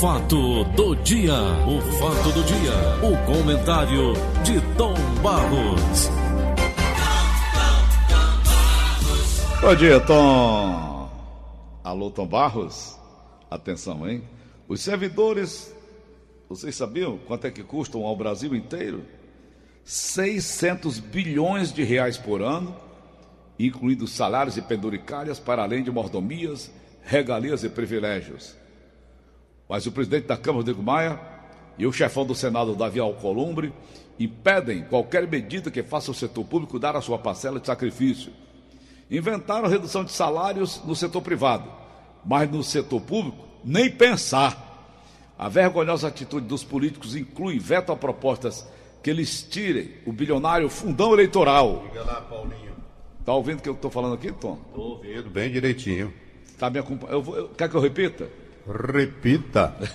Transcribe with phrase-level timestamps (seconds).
[0.00, 1.34] fato do dia,
[1.68, 2.72] o fato do dia,
[3.06, 6.08] o comentário de Tom Barros.
[9.60, 11.10] Bom dia, Tom.
[11.84, 12.98] Alô, Tom Barros.
[13.50, 14.22] Atenção, hein?
[14.66, 15.70] Os servidores,
[16.48, 19.04] vocês sabiam quanto é que custam ao Brasil inteiro?
[19.84, 22.74] 600 bilhões de reais por ano,
[23.58, 26.70] incluindo salários e penduricalhas, para além de mordomias,
[27.02, 28.59] regalias e privilégios.
[29.70, 31.20] Mas o presidente da Câmara, Rodrigo Maia,
[31.78, 33.72] e o chefão do Senado, Davi Alcolumbre,
[34.18, 38.32] impedem qualquer medida que faça o setor público dar a sua parcela de sacrifício.
[39.08, 41.70] Inventaram redução de salários no setor privado,
[42.24, 44.66] mas no setor público, nem pensar.
[45.38, 48.66] A vergonhosa atitude dos políticos inclui veto a propostas
[49.00, 51.84] que eles tirem o bilionário fundão eleitoral.
[51.86, 52.74] Diga lá, Paulinho.
[53.24, 54.56] Tá ouvindo o que eu estou falando aqui, Tom?
[54.74, 56.12] Tô ouvindo bem direitinho.
[56.58, 57.50] Tá me acompanhando?
[57.56, 58.39] Quer que eu repita?
[58.66, 59.74] Repita.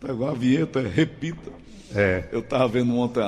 [0.00, 1.50] Tá igual a vinheta, repita.
[1.94, 2.24] É.
[2.32, 3.20] Eu estava vendo ontem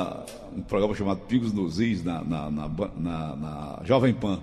[0.57, 4.41] um programa chamado Pingos nos Is na, na, na, na- na Jovem Pan.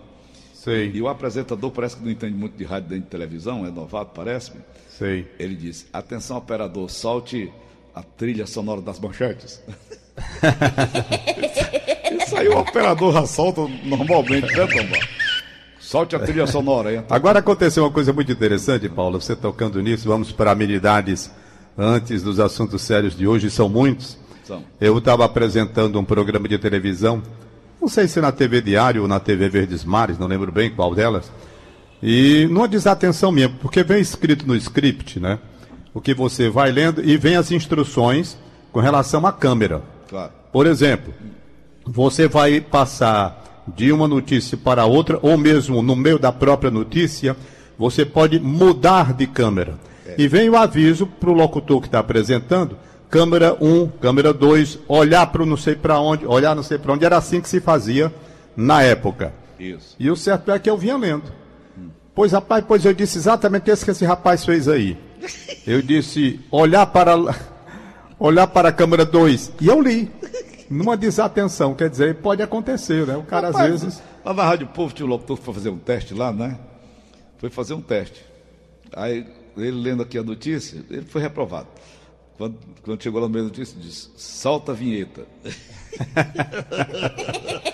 [0.54, 3.72] Sei, E o apresentador parece que não entende muito de rádio nem de televisão, é
[3.72, 4.62] novato, parece-me.
[4.92, 5.26] sei.
[5.40, 7.52] Ele disse: Atenção, operador, solte
[7.96, 9.60] a trilha sonora das manchetes.
[12.24, 15.19] Isso aí o operador já solta normalmente, né, Tomba?
[15.90, 17.18] Solte a trilha sonora então.
[17.18, 19.20] Agora aconteceu uma coisa muito interessante, Paulo.
[19.20, 21.32] Você tocando nisso, vamos para amenidades
[21.76, 24.16] antes dos assuntos sérios de hoje, são muitos.
[24.44, 24.64] São.
[24.80, 27.24] Eu estava apresentando um programa de televisão,
[27.82, 30.94] não sei se na TV Diário ou na TV Verdes Mares, não lembro bem qual
[30.94, 31.32] delas.
[32.04, 35.40] E numa desatenção minha, porque vem escrito no script, né?
[35.92, 38.38] O que você vai lendo e vem as instruções
[38.72, 39.82] com relação à câmera.
[40.08, 40.34] Claro.
[40.52, 41.12] Por exemplo,
[41.84, 47.36] você vai passar de uma notícia para outra, ou mesmo no meio da própria notícia,
[47.78, 49.76] você pode mudar de câmera.
[50.18, 52.78] E vem o aviso para o locutor que está apresentando,
[53.10, 57.06] câmera 1, câmera 2, olhar para não sei para onde, olhar não sei para onde.
[57.06, 58.14] Era assim que se fazia
[58.56, 59.34] na época.
[59.60, 59.96] Isso.
[60.00, 61.32] E o certo é que eu vinha lendo.
[62.16, 64.98] Pois, rapaz, pois eu disse exatamente isso que esse rapaz fez aí.
[65.68, 67.16] Eu disse, olhar para
[68.20, 69.54] olhar para a câmera 2.
[69.62, 70.12] E eu li.
[70.70, 73.18] Numa desatenção, quer dizer, pode acontecer, né?
[73.18, 74.02] O cara às vezes.
[74.24, 76.60] Lá na Rádio Povo tinha um locutor que foi fazer um teste lá, né?
[77.38, 78.24] Foi fazer um teste.
[78.94, 79.26] Aí
[79.58, 81.68] ele lendo aqui a notícia, ele foi reprovado.
[82.38, 85.26] Quando, quando chegou lá no meio da notícia, disse: solta a vinheta.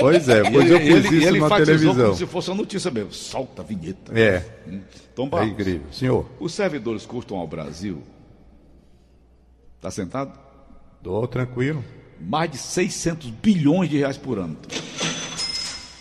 [0.00, 2.04] Pois é, pois ele, eu fiz ele, isso ele na enfatizou televisão.
[2.06, 3.12] como se fosse uma notícia mesmo.
[3.12, 4.18] Solta a vinheta.
[4.18, 4.42] É,
[5.14, 5.86] Tom é Barros, incrível.
[5.92, 8.02] Senhor, os servidores custam ao Brasil,
[9.78, 10.38] tá sentado?
[11.02, 11.84] tô tranquilo.
[12.20, 14.56] Mais de 600 bilhões de reais por ano.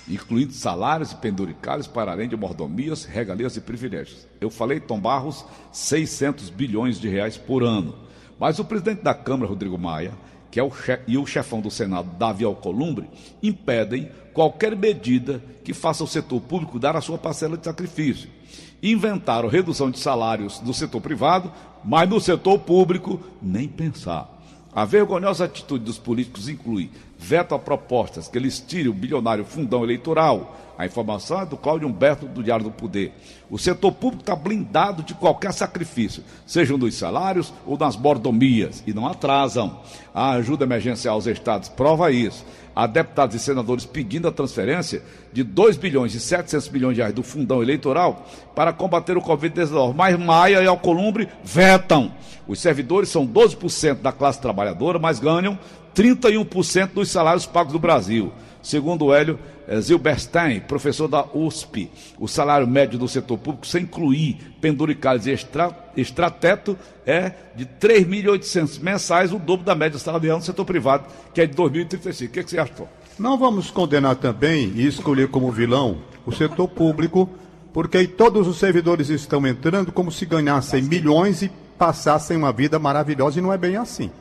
[0.07, 4.27] Incluindo salários e penduricalhos para além de mordomias, regalias e privilégios.
[4.41, 7.95] Eu falei, Tom Barros, 600 bilhões de reais por ano.
[8.39, 10.13] Mas o presidente da Câmara, Rodrigo Maia,
[10.49, 10.71] que é o
[11.07, 13.09] e o chefão do Senado, Davi Alcolumbre,
[13.41, 18.29] impedem qualquer medida que faça o setor público dar a sua parcela de sacrifício.
[18.81, 21.51] Inventaram redução de salários no setor privado,
[21.83, 24.38] mas no setor público, nem pensar.
[24.73, 26.91] A vergonhosa atitude dos políticos inclui
[27.21, 30.57] veto a propostas que eles tirem o bilionário fundão eleitoral.
[30.77, 33.11] A informação é do Cláudio Humberto, do Diário do Poder.
[33.49, 38.93] O setor público está blindado de qualquer sacrifício, sejam nos salários ou nas mordomias, e
[38.93, 39.81] não atrasam.
[40.13, 42.45] A ajuda emergencial aos estados prova isso.
[42.73, 45.03] Há deputados e senadores pedindo a transferência
[45.33, 48.25] de 2 bilhões e 700 milhões de reais do fundão eleitoral
[48.55, 49.93] para combater o Covid-19.
[49.93, 52.13] Mas Maia e Alcolumbre vetam.
[52.47, 55.59] Os servidores são 12% da classe trabalhadora, mas ganham
[55.95, 58.31] 31% dos salários pagos do Brasil.
[58.61, 61.89] Segundo o Hélio eh, Zilberstein, professor da USP,
[62.19, 68.81] o salário médio do setor público, sem incluir penduricalhos e extra, extrateto, é de 3.800
[68.81, 72.29] mensais, o dobro da média salarial no setor privado, que é de 2035.
[72.29, 72.89] O que, que você achou?
[73.17, 77.29] Não vamos condenar também e escolher como vilão o setor público,
[77.73, 82.77] porque aí todos os servidores estão entrando como se ganhassem milhões e passassem uma vida
[82.77, 84.11] maravilhosa, e não é bem assim.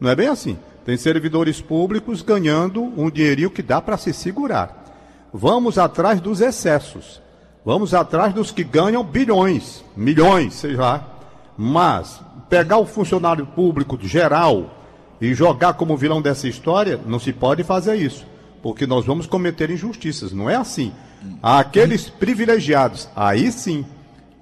[0.00, 0.58] Não é bem assim.
[0.84, 4.84] Tem servidores públicos ganhando um dinheirinho que dá para se segurar.
[5.32, 7.22] Vamos atrás dos excessos.
[7.64, 11.08] Vamos atrás dos que ganham bilhões, milhões, sei lá.
[11.56, 12.20] Mas
[12.50, 14.70] pegar o funcionário público geral
[15.18, 18.26] e jogar como vilão dessa história, não se pode fazer isso.
[18.62, 20.32] Porque nós vamos cometer injustiças.
[20.32, 20.92] Não é assim.
[21.42, 23.86] Aqueles privilegiados, aí sim.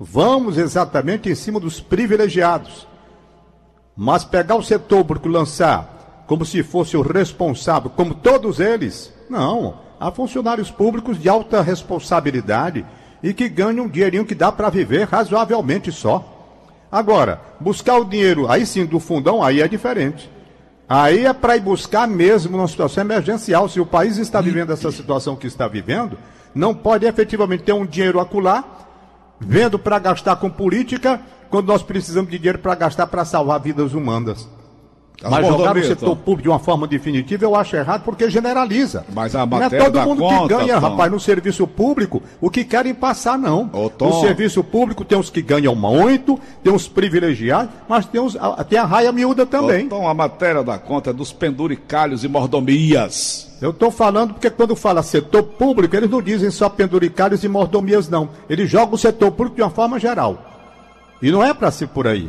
[0.00, 2.89] Vamos exatamente em cima dos privilegiados.
[3.97, 5.92] Mas pegar o setor público lançar
[6.26, 9.80] como se fosse o responsável, como todos eles, não.
[9.98, 12.84] Há funcionários públicos de alta responsabilidade
[13.22, 16.28] e que ganham um dinheirinho que dá para viver razoavelmente só.
[16.90, 20.30] Agora, buscar o dinheiro, aí sim, do fundão, aí é diferente.
[20.88, 23.69] Aí é para ir buscar mesmo numa situação emergencial.
[23.69, 26.19] Se o país está vivendo essa situação que está vivendo,
[26.54, 28.64] não pode efetivamente ter um dinheiro acular,
[29.40, 33.94] vendo para gastar com política, quando nós precisamos de dinheiro para gastar para salvar vidas
[33.94, 34.48] humanas.
[35.24, 39.04] As Mas jogar no setor público de uma forma definitiva eu acho errado porque generaliza.
[39.14, 40.88] Mas a não é matéria todo mundo conta, que ganha, Tom.
[40.88, 43.70] rapaz, no serviço público, o que querem passar, não.
[43.72, 43.90] Ô.
[44.00, 48.64] No serviço público tem os que ganham muito, tem os privilegiados, mas tem, os, a-
[48.64, 49.84] tem a raia miúda também.
[49.86, 53.48] Então a matéria da conta é dos penduricalhos e mordomias.
[53.60, 58.08] Eu estou falando porque quando fala setor público, eles não dizem só penduricários e mordomias,
[58.08, 58.28] não.
[58.50, 60.36] Eles jogam o setor público de uma forma geral.
[61.22, 62.28] E não é para ser por aí.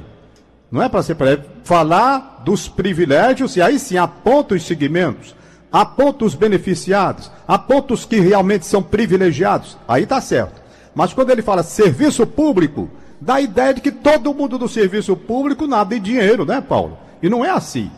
[0.73, 1.15] Não é para ser.
[1.21, 5.35] É falar dos privilégios e aí sim aponta os segmentos,
[5.71, 9.77] aponta os beneficiados, aponta os que realmente são privilegiados.
[9.87, 10.59] Aí está certo.
[10.95, 12.89] Mas quando ele fala serviço público,
[13.21, 16.97] dá a ideia de que todo mundo do serviço público nada em dinheiro, né, Paulo?
[17.21, 17.91] E não é assim.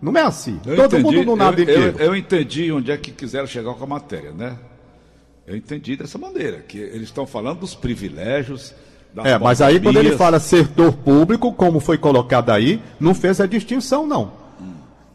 [0.00, 0.58] Não é assim.
[0.64, 1.98] Eu todo entendi- mundo não nada em eu, eu, dinheiro.
[2.00, 4.56] eu entendi onde é que quiseram chegar com a matéria, né?
[5.46, 8.74] Eu entendi dessa maneira, que eles estão falando dos privilégios.
[9.24, 13.46] É, mas aí quando ele fala setor público, como foi colocado aí, não fez a
[13.46, 14.32] distinção, não.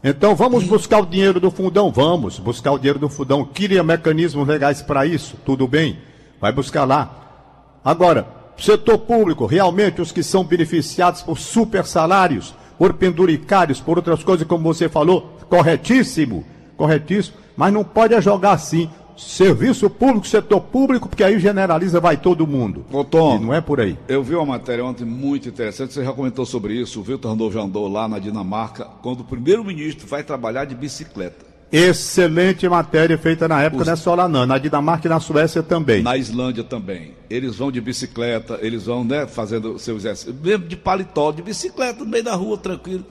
[0.02, 1.92] Então vamos buscar o dinheiro do fundão?
[1.92, 3.44] Vamos buscar o dinheiro do fundão.
[3.44, 5.36] Queria mecanismos legais para isso?
[5.44, 5.98] Tudo bem,
[6.40, 7.80] vai buscar lá.
[7.84, 8.26] Agora,
[8.56, 14.46] setor público, realmente os que são beneficiados por super salários, por penduricários, por outras coisas,
[14.46, 16.44] como você falou, corretíssimo,
[16.76, 18.90] corretíssimo, mas não pode é jogar assim.
[19.16, 22.84] Serviço público, setor público, porque aí generaliza, vai todo mundo.
[22.90, 23.36] Ô, Tom.
[23.36, 23.96] E não é por aí.
[24.08, 27.00] Eu vi uma matéria ontem muito interessante, você já comentou sobre isso.
[27.00, 31.52] O Vitor Randolph já andou lá na Dinamarca, quando o primeiro-ministro vai trabalhar de bicicleta.
[31.70, 35.18] Excelente matéria feita na época, Os- não é só lá não, na Dinamarca e na
[35.20, 36.02] Suécia também.
[36.02, 37.12] Na Islândia também.
[37.30, 42.00] Eles vão de bicicleta, eles vão, né, fazendo seu exercício, mesmo de paletó, de bicicleta,
[42.04, 43.04] no meio da rua, tranquilo.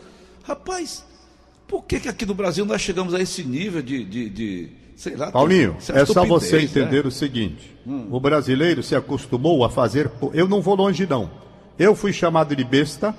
[0.43, 1.03] Rapaz,
[1.67, 4.69] por que, que aqui no Brasil nós chegamos a esse nível de, de, de
[5.01, 5.31] sei lá...
[5.31, 6.63] Paulinho, isso uma é só você né?
[6.63, 7.75] entender o seguinte:
[8.11, 10.11] o brasileiro se acostumou a fazer.
[10.31, 11.31] Eu não vou longe, não.
[11.79, 13.15] Eu fui chamado de besta,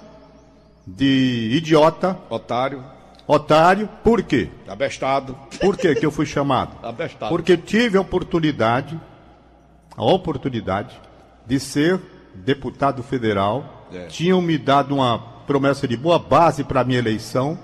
[0.86, 2.84] de idiota, Otário,
[3.26, 4.48] otário, por quê?
[4.68, 6.76] abestado, Por que que eu fui chamado?
[6.86, 7.30] abestado.
[7.30, 8.98] Porque tive a oportunidade,
[9.96, 10.94] a oportunidade
[11.44, 12.00] de ser
[12.32, 13.88] deputado federal.
[13.92, 14.06] É.
[14.06, 17.58] Tinham me dado uma promessa de boa base para a minha eleição.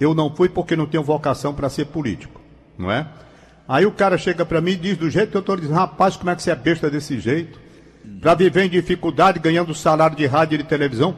[0.00, 2.40] Eu não fui porque não tenho vocação para ser político,
[2.76, 3.06] não é?
[3.66, 6.16] Aí o cara chega para mim e diz do jeito que eu estou dizendo, rapaz,
[6.16, 7.58] como é que você é besta desse jeito?
[8.20, 11.16] Para viver em dificuldade, ganhando salário de rádio e de televisão,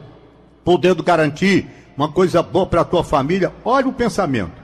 [0.63, 3.51] podendo garantir uma coisa boa para a tua família.
[3.63, 4.63] Olha o pensamento.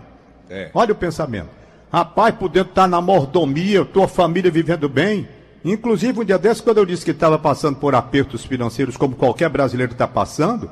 [0.50, 0.70] É.
[0.74, 1.50] Olha o pensamento.
[1.92, 5.28] Rapaz, podendo estar na mordomia, tua família vivendo bem.
[5.64, 9.50] Inclusive, um dia desses, quando eu disse que estava passando por apertos financeiros, como qualquer
[9.50, 10.70] brasileiro está passando,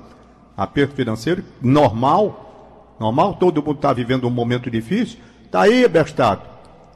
[0.55, 5.19] aperto financeiro, normal, normal, todo mundo está vivendo um momento difícil.
[5.51, 6.41] Tá aí, bestado.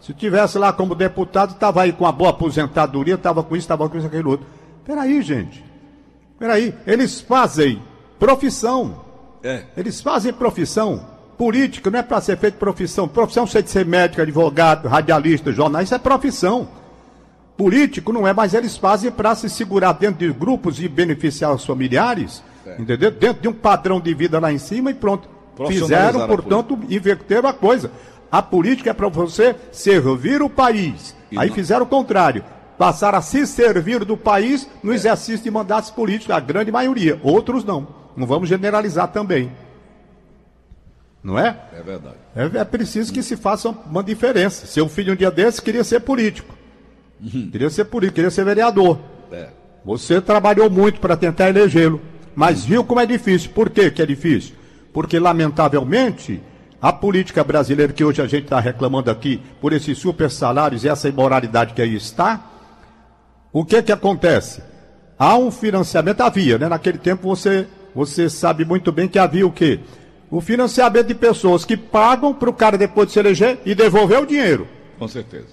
[0.03, 3.87] Se tivesse lá como deputado, estava aí com uma boa aposentadoria, estava com isso, estava
[3.87, 4.45] com isso, aquele outro.
[4.85, 5.63] Peraí, gente.
[6.37, 6.75] Peraí.
[6.85, 7.81] Eles fazem
[8.19, 8.97] profissão.
[9.41, 9.63] É.
[9.77, 11.05] Eles fazem profissão.
[11.37, 13.07] Política não é para ser feito profissão.
[13.07, 16.67] Profissão sei de ser médico, advogado, radialista, jornalista, é profissão.
[17.55, 21.63] Político não é, mas eles fazem para se segurar dentro de grupos e beneficiar os
[21.63, 22.43] familiares,
[22.77, 23.09] entendeu?
[23.09, 25.29] Dentro de um padrão de vida lá em cima e pronto.
[25.67, 27.91] Fizeram, portanto, inverteram a coisa.
[28.33, 31.15] A política é para você servir o país.
[31.31, 32.43] E Aí não- fizeram o contrário.
[32.79, 37.19] Passaram a se servir do país no exercício de mandatos políticos, a grande maioria.
[37.21, 37.87] Outros não.
[38.17, 39.51] Não vamos generalizar também.
[41.23, 41.57] Não é?
[41.77, 42.15] É verdade.
[42.35, 44.65] É, é preciso que se faça uma diferença.
[44.65, 46.55] Seu filho um dia desses queria ser político.
[47.51, 48.97] Queria ser político, queria ser vereador.
[49.31, 49.49] É.
[49.85, 52.01] Você trabalhou muito para tentar elegê-lo,
[52.35, 53.51] mas viu como é difícil.
[53.51, 54.55] Por que que é difícil?
[54.91, 56.41] Porque, lamentavelmente,
[56.83, 60.89] a política brasileira que hoje a gente está reclamando aqui por esses super salários e
[60.89, 62.43] essa imoralidade que aí está,
[63.53, 64.61] o que que acontece?
[65.17, 66.67] Há um financiamento, havia, né?
[66.67, 69.79] Naquele tempo você, você sabe muito bem que havia o quê?
[70.29, 74.19] O financiamento de pessoas que pagam para o cara depois de se eleger e devolver
[74.19, 74.67] o dinheiro.
[74.99, 75.47] Com certeza.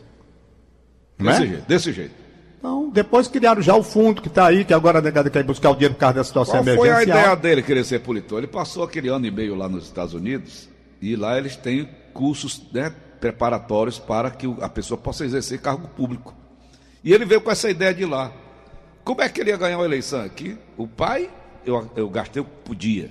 [1.16, 1.46] Não Desse é?
[1.46, 2.14] jeito, desse jeito.
[2.58, 5.70] Então, depois criaram já o fundo que está aí, que agora a negada quer buscar
[5.70, 7.18] o dinheiro por causa da situação Qual foi a emergencial.
[7.20, 8.38] ideia dele querer ser politor?
[8.38, 10.68] Ele passou aquele ano e meio lá nos Estados Unidos
[11.00, 12.90] e lá eles têm cursos né,
[13.20, 16.34] preparatórios para que a pessoa possa exercer cargo público.
[17.02, 18.32] E ele veio com essa ideia de lá.
[19.04, 20.58] Como é que ele ia ganhar uma eleição aqui?
[20.76, 21.30] O pai,
[21.64, 23.10] eu, eu gastei o que podia.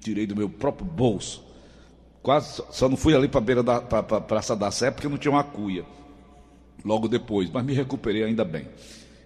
[0.00, 1.44] Tirei do meu próprio bolso.
[2.22, 5.08] Quase só não fui ali para a beira da pra, pra Praça da Sé porque
[5.08, 5.84] não tinha uma cuia.
[6.84, 8.68] Logo depois, mas me recuperei ainda bem.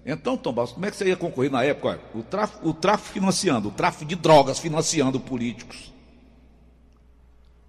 [0.05, 2.01] Então, Tom Barros, como é que você ia concorrer na época?
[2.15, 5.92] O tráfico, o tráfico financiando, o tráfico de drogas financiando políticos.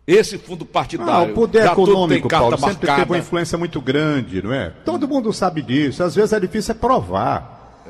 [0.05, 1.13] Esse fundo partidário.
[1.13, 2.95] Ah, o poder econômico, Paulo, sempre marcada.
[2.99, 4.71] teve uma influência muito grande, não é?
[4.83, 6.03] Todo mundo sabe disso.
[6.03, 7.81] Às vezes é difícil é provar.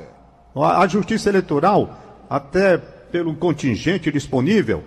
[0.56, 1.98] A, a justiça eleitoral,
[2.30, 4.84] até pelo contingente disponível,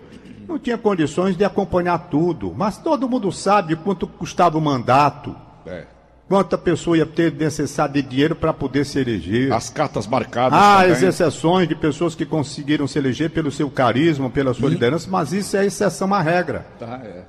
[0.46, 2.54] não tinha condições de acompanhar tudo.
[2.56, 5.34] Mas todo mundo sabe quanto custava o mandato,
[5.66, 5.84] É.
[6.28, 9.52] quanta pessoa ia ter necessidade de dinheiro para poder se eleger.
[9.52, 10.92] As cartas marcadas Há também.
[10.92, 15.32] as exceções de pessoas que conseguiram se eleger pelo seu carisma, pela sua liderança, mas
[15.32, 17.22] isso é exceção à regra, Tá, é.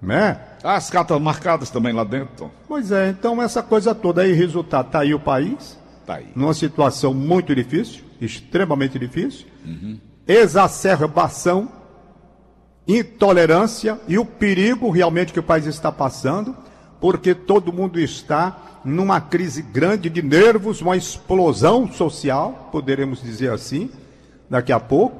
[0.00, 0.40] né?
[0.64, 2.50] As cartas marcadas também lá dentro, Tom.
[2.66, 6.28] Pois é, então essa coisa toda aí, resultado, tá aí o país, Tá aí.
[6.34, 9.46] numa situação muito difícil, extremamente difícil,
[10.26, 11.68] exacerbação,
[12.88, 16.56] intolerância e o perigo realmente que o país está passando,
[17.00, 23.90] porque todo mundo está numa crise grande de nervos, uma explosão social, poderemos dizer assim,
[24.48, 25.16] daqui a pouco,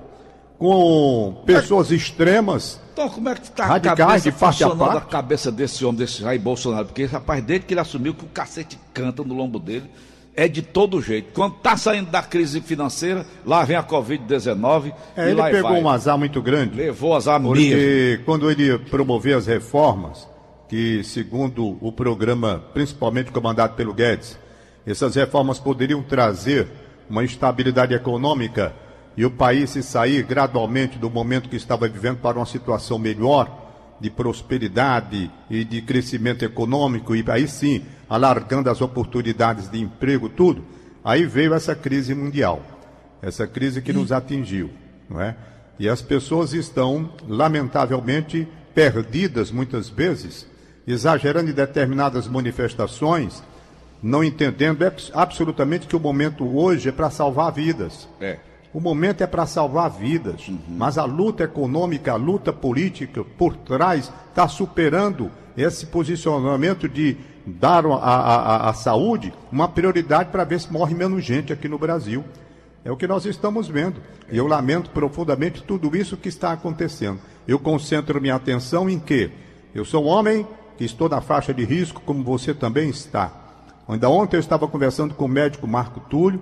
[0.58, 2.80] com pessoas extremas.
[2.92, 4.96] Então, como é que está a cabeça de parte a parte?
[4.98, 6.86] a cabeça desse homem, desse Jair Bolsonaro?
[6.86, 9.90] Porque, rapaz, desde que ele assumiu que o cacete canta no lombo dele,
[10.36, 11.32] é de todo jeito.
[11.32, 15.82] Quando está saindo da crise financeira, lá vem a Covid-19 É, ele pegou vai.
[15.82, 16.76] um azar muito grande.
[16.76, 17.58] Levou as amigas.
[17.58, 20.28] Porque quando ele promoveu as reformas,
[20.70, 24.38] que segundo o programa, principalmente comandado pelo Guedes,
[24.86, 26.68] essas reformas poderiam trazer
[27.08, 28.72] uma estabilidade econômica
[29.16, 33.98] e o país se sair gradualmente do momento que estava vivendo para uma situação melhor,
[33.98, 40.64] de prosperidade e de crescimento econômico, e aí sim, alargando as oportunidades de emprego, tudo,
[41.04, 42.62] aí veio essa crise mundial,
[43.20, 44.70] essa crise que nos atingiu,
[45.08, 45.34] não é?
[45.80, 50.48] E as pessoas estão, lamentavelmente, perdidas muitas vezes,
[50.90, 53.42] exagerando em determinadas manifestações,
[54.02, 58.08] não entendendo abs- absolutamente que o momento hoje é para salvar vidas.
[58.20, 58.38] É.
[58.72, 64.12] O momento é para salvar vidas, mas a luta econômica, a luta política por trás
[64.28, 70.60] está superando esse posicionamento de dar à a, a, a saúde uma prioridade para ver
[70.60, 72.24] se morre menos gente aqui no Brasil.
[72.84, 74.00] É o que nós estamos vendo.
[74.30, 77.18] E eu lamento profundamente tudo isso que está acontecendo.
[77.48, 79.30] Eu concentro minha atenção em que
[79.74, 80.46] eu sou um homem
[80.80, 83.30] que estou na faixa de risco, como você também está.
[83.86, 86.40] Ainda ontem eu estava conversando com o médico Marco Túlio,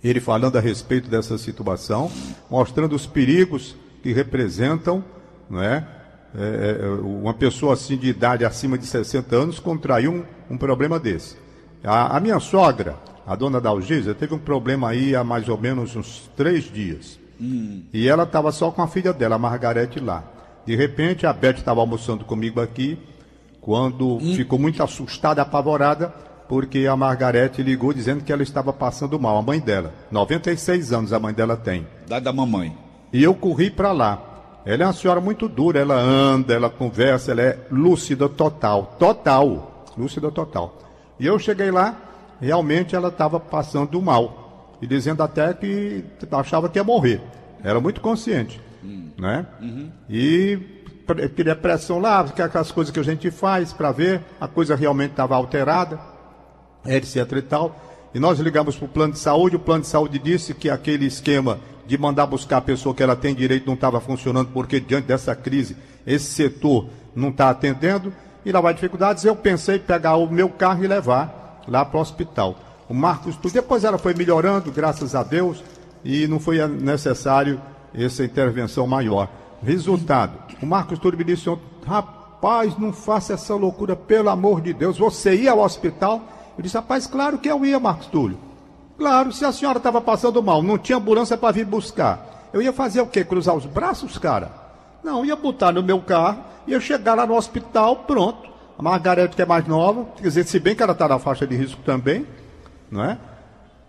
[0.00, 2.08] ele falando a respeito dessa situação,
[2.48, 5.04] mostrando os perigos que representam,
[5.50, 5.84] não é?
[6.38, 11.00] É, é, uma pessoa assim de idade acima de 60 anos contrair um, um problema
[11.00, 11.36] desse.
[11.82, 12.94] A, a minha sogra,
[13.26, 17.18] a dona Dalgisa, teve um problema aí há mais ou menos uns três dias.
[17.92, 20.22] E ela estava só com a filha dela, a Margarete, lá.
[20.64, 22.96] De repente, a Beth estava almoçando comigo aqui,
[23.62, 26.12] quando ficou muito assustada, apavorada,
[26.48, 29.94] porque a Margarete ligou dizendo que ela estava passando mal, a mãe dela.
[30.10, 31.86] 96 anos a mãe dela tem.
[32.06, 32.76] Da da mamãe.
[33.12, 34.60] E eu corri para lá.
[34.66, 38.96] Ela é uma senhora muito dura, ela anda, ela conversa, ela é lúcida total.
[38.98, 39.86] Total.
[39.96, 40.76] Lúcida total.
[41.18, 41.96] E eu cheguei lá,
[42.40, 44.76] realmente ela estava passando mal.
[44.82, 47.20] E dizendo até que achava que ia morrer.
[47.62, 48.60] Era muito consciente.
[49.16, 49.46] Né?
[50.10, 50.81] E
[51.34, 55.12] queria pressão lá, é aquelas coisas que a gente faz para ver, a coisa realmente
[55.12, 56.12] estava alterada
[56.86, 57.76] etc e tal.
[58.14, 61.06] E nós ligamos para o plano de saúde, o plano de saúde disse que aquele
[61.06, 65.06] esquema de mandar buscar a pessoa que ela tem direito não estava funcionando, porque diante
[65.06, 68.12] dessa crise, esse setor não está atendendo,
[68.44, 69.24] e lá vai dificuldades.
[69.24, 72.56] Eu pensei em pegar o meu carro e levar lá para o hospital.
[72.88, 73.36] O Marcos.
[73.52, 75.62] Depois ela foi melhorando, graças a Deus,
[76.04, 77.60] e não foi necessário
[77.94, 79.28] essa intervenção maior.
[79.62, 84.98] Resultado, o Marcos me disse ontem, rapaz, não faça essa loucura, pelo amor de Deus.
[84.98, 86.20] Você ia ao hospital?
[86.56, 88.38] Eu disse, rapaz, claro que eu ia, Marcos Túlio.
[88.98, 92.48] Claro, se a senhora estava passando mal, não tinha ambulância para vir buscar.
[92.52, 93.24] Eu ia fazer o quê?
[93.24, 94.50] Cruzar os braços, cara?
[95.02, 98.50] Não, ia botar no meu carro, ia chegar lá no hospital, pronto.
[98.78, 101.46] A Margarete, que é mais nova, quer dizer, se bem que ela está na faixa
[101.46, 102.26] de risco também,
[102.90, 103.18] não é?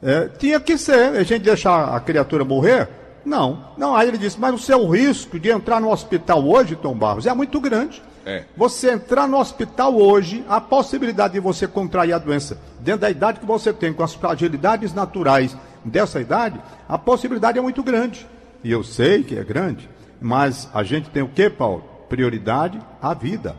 [0.01, 1.15] É, tinha que ser.
[1.15, 2.89] A gente deixar a criatura morrer?
[3.25, 3.65] Não.
[3.77, 7.25] Não, aí ele disse, mas o seu risco de entrar no hospital hoje, Tom Barros,
[7.25, 8.01] é muito grande.
[8.25, 8.45] É.
[8.55, 13.39] Você entrar no hospital hoje, a possibilidade de você contrair a doença dentro da idade
[13.39, 18.25] que você tem, com as fragilidades naturais dessa idade, a possibilidade é muito grande.
[18.63, 19.89] E eu sei que é grande,
[20.21, 21.83] mas a gente tem o que, Paulo?
[22.07, 23.55] Prioridade, a vida.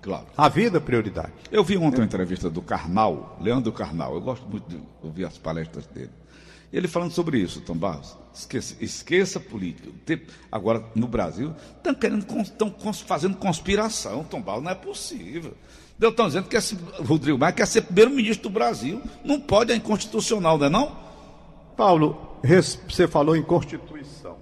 [0.00, 0.24] Claro.
[0.36, 1.32] A vida é prioridade.
[1.52, 4.14] Eu vi ontem uma entrevista do Karnal, Leandro Karnal.
[4.14, 6.10] Eu gosto muito de ouvir as palestras dele.
[6.72, 8.16] Ele falando sobre isso, Tom Barros.
[8.32, 9.88] Esqueça, esqueça a política.
[10.52, 12.72] Agora, no Brasil, estão querendo, estão
[13.06, 14.62] fazendo conspiração, Tom Barros.
[14.62, 15.54] Não é possível.
[16.00, 19.02] Eu estou dizendo que esse Rodrigo Maia quer ser primeiro-ministro do Brasil.
[19.24, 20.96] Não pode, é inconstitucional, não é não?
[21.76, 22.38] Paulo,
[22.88, 24.36] você falou em Constituição.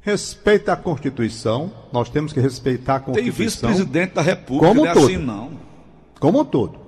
[0.00, 3.68] Respeita a Constituição, nós temos que respeitar a Tem Constituição.
[3.70, 5.04] vice-presidente da República, Como não é todo.
[5.06, 5.60] assim não.
[6.18, 6.80] Como um todo.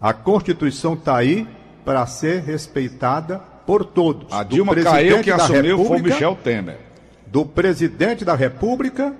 [0.00, 1.46] A Constituição está aí
[1.84, 4.32] para ser respeitada por todos.
[4.32, 6.78] A Dilma caiu, quem da assumiu foi Michel Temer.
[7.26, 9.14] Do presidente da República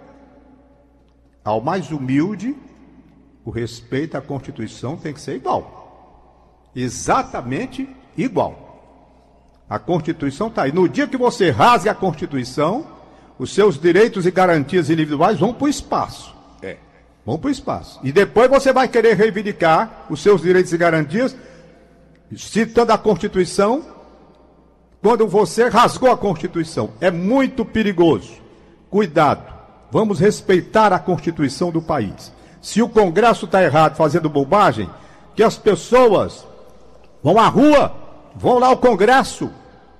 [1.45, 2.55] ao mais humilde,
[3.45, 6.69] o respeito à Constituição tem que ser igual.
[6.75, 8.71] Exatamente igual.
[9.69, 10.73] A Constituição está aí.
[10.73, 12.87] No dia que você rasga a Constituição,
[13.38, 16.35] os seus direitos e garantias individuais vão para o espaço.
[16.61, 16.76] É.
[17.25, 18.00] Vão para o espaço.
[18.02, 21.37] E depois você vai querer reivindicar os seus direitos e garantias,
[22.37, 23.84] citando a Constituição,
[25.02, 26.90] quando você rasgou a Constituição.
[27.00, 28.32] É muito perigoso.
[28.90, 29.52] Cuidado.
[29.90, 32.32] Vamos respeitar a Constituição do país.
[32.60, 34.88] Se o Congresso está errado fazendo bobagem,
[35.34, 36.46] que as pessoas
[37.22, 37.92] vão à rua,
[38.37, 39.50] vão lá ao Congresso,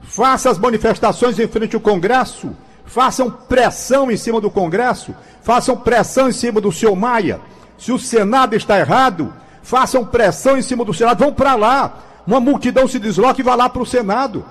[0.01, 2.51] façam as manifestações em frente ao Congresso,
[2.85, 7.41] façam pressão em cima do Congresso, façam pressão em cima do senhor Maia.
[7.79, 9.33] Se o Senado está errado,
[9.63, 11.99] façam pressão em cima do Senado, vão para lá.
[12.27, 14.45] Uma multidão se desloca e vai lá para o Senado.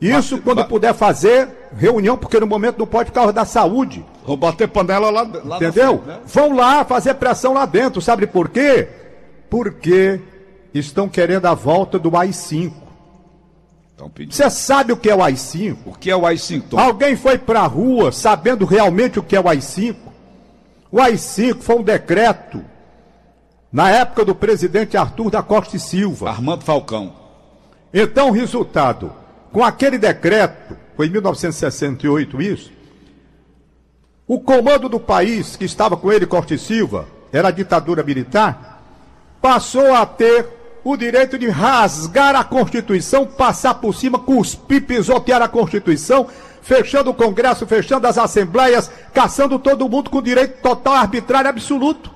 [0.00, 4.04] Isso quando puder fazer reunião, porque no momento não pode por causa da saúde.
[4.26, 5.98] Vou bater panela lá, lá Entendeu?
[6.02, 6.20] frente, né?
[6.26, 8.88] Vão lá fazer pressão lá dentro, sabe por quê?
[9.48, 10.20] Porque
[10.74, 12.72] estão querendo a volta do AI-5.
[13.94, 14.34] Então, pedi.
[14.34, 15.76] Você sabe o que é o AI-5?
[15.86, 16.78] O que é o AI-5, Tom?
[16.78, 19.96] Alguém foi pra rua sabendo realmente o que é o AI-5?
[20.92, 22.62] O AI-5 foi um decreto
[23.76, 26.30] na época do presidente Arthur da Costa e Silva.
[26.30, 27.12] Armando Falcão.
[27.92, 29.12] Então, resultado,
[29.52, 32.72] com aquele decreto, foi em 1968 isso,
[34.26, 38.82] o comando do país, que estava com ele, Costa e Silva, era a ditadura militar,
[39.42, 40.48] passou a ter
[40.82, 46.26] o direito de rasgar a Constituição, passar por cima, cuspir, pisotear a Constituição,
[46.62, 52.15] fechando o Congresso, fechando as assembleias, caçando todo mundo com direito total, arbitrário, absoluto.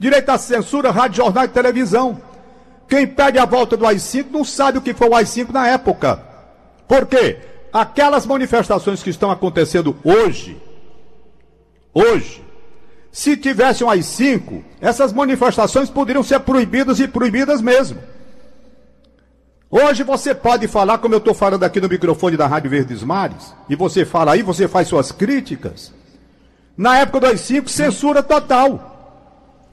[0.00, 2.18] Direito à censura, rádio, jornal e televisão.
[2.88, 6.24] Quem pede a volta do AI-5 não sabe o que foi o AI-5 na época.
[6.88, 7.36] Por quê?
[7.70, 10.60] Aquelas manifestações que estão acontecendo hoje,
[11.92, 12.42] hoje,
[13.12, 18.00] se tivesse um AI-5, essas manifestações poderiam ser proibidas e proibidas mesmo.
[19.70, 23.54] Hoje você pode falar, como eu estou falando aqui no microfone da Rádio Verdes Mares,
[23.68, 25.92] e você fala aí, você faz suas críticas.
[26.74, 28.89] Na época do AI-5, censura total.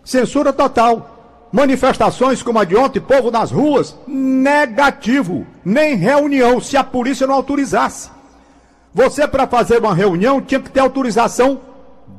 [0.07, 1.49] Censura total.
[1.51, 5.45] Manifestações como a de ontem, povo nas ruas, negativo.
[5.65, 8.09] Nem reunião, se a polícia não autorizasse.
[8.93, 11.59] Você, para fazer uma reunião, tinha que ter autorização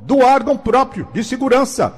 [0.02, 1.94] do órgão próprio de segurança.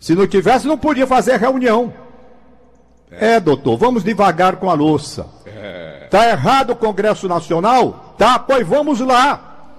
[0.00, 1.92] Se não tivesse, não podia fazer reunião.
[3.10, 5.26] É, doutor, vamos devagar com a louça.
[6.10, 8.14] Tá errado o Congresso Nacional?
[8.16, 9.74] Tá, pois vamos lá.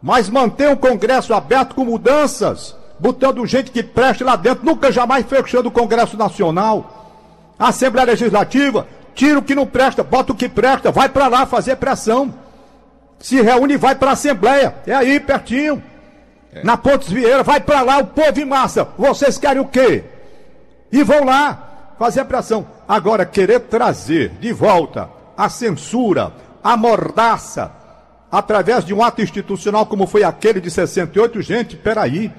[0.00, 5.26] Mas manter o Congresso aberto com mudanças, botando gente que preste lá dentro, nunca jamais
[5.26, 7.52] fechando o Congresso Nacional.
[7.58, 11.44] A Assembleia Legislativa, tira o que não presta, bota o que presta, vai para lá
[11.44, 12.32] fazer pressão.
[13.18, 14.76] Se reúne e vai para a Assembleia.
[14.86, 15.82] É aí, pertinho.
[16.62, 18.88] Na Pontes Vieira, vai para lá, o povo em massa.
[18.96, 20.02] Vocês querem o quê?
[20.90, 22.66] E vão lá fazer pressão.
[22.88, 27.70] Agora, querer trazer de volta a censura, a mordaça,
[28.32, 32.32] através de um ato institucional como foi aquele de 68, gente, peraí.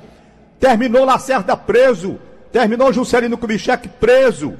[0.59, 2.19] Terminou Lacerda preso,
[2.51, 4.53] terminou Juscelino Kubitschek preso.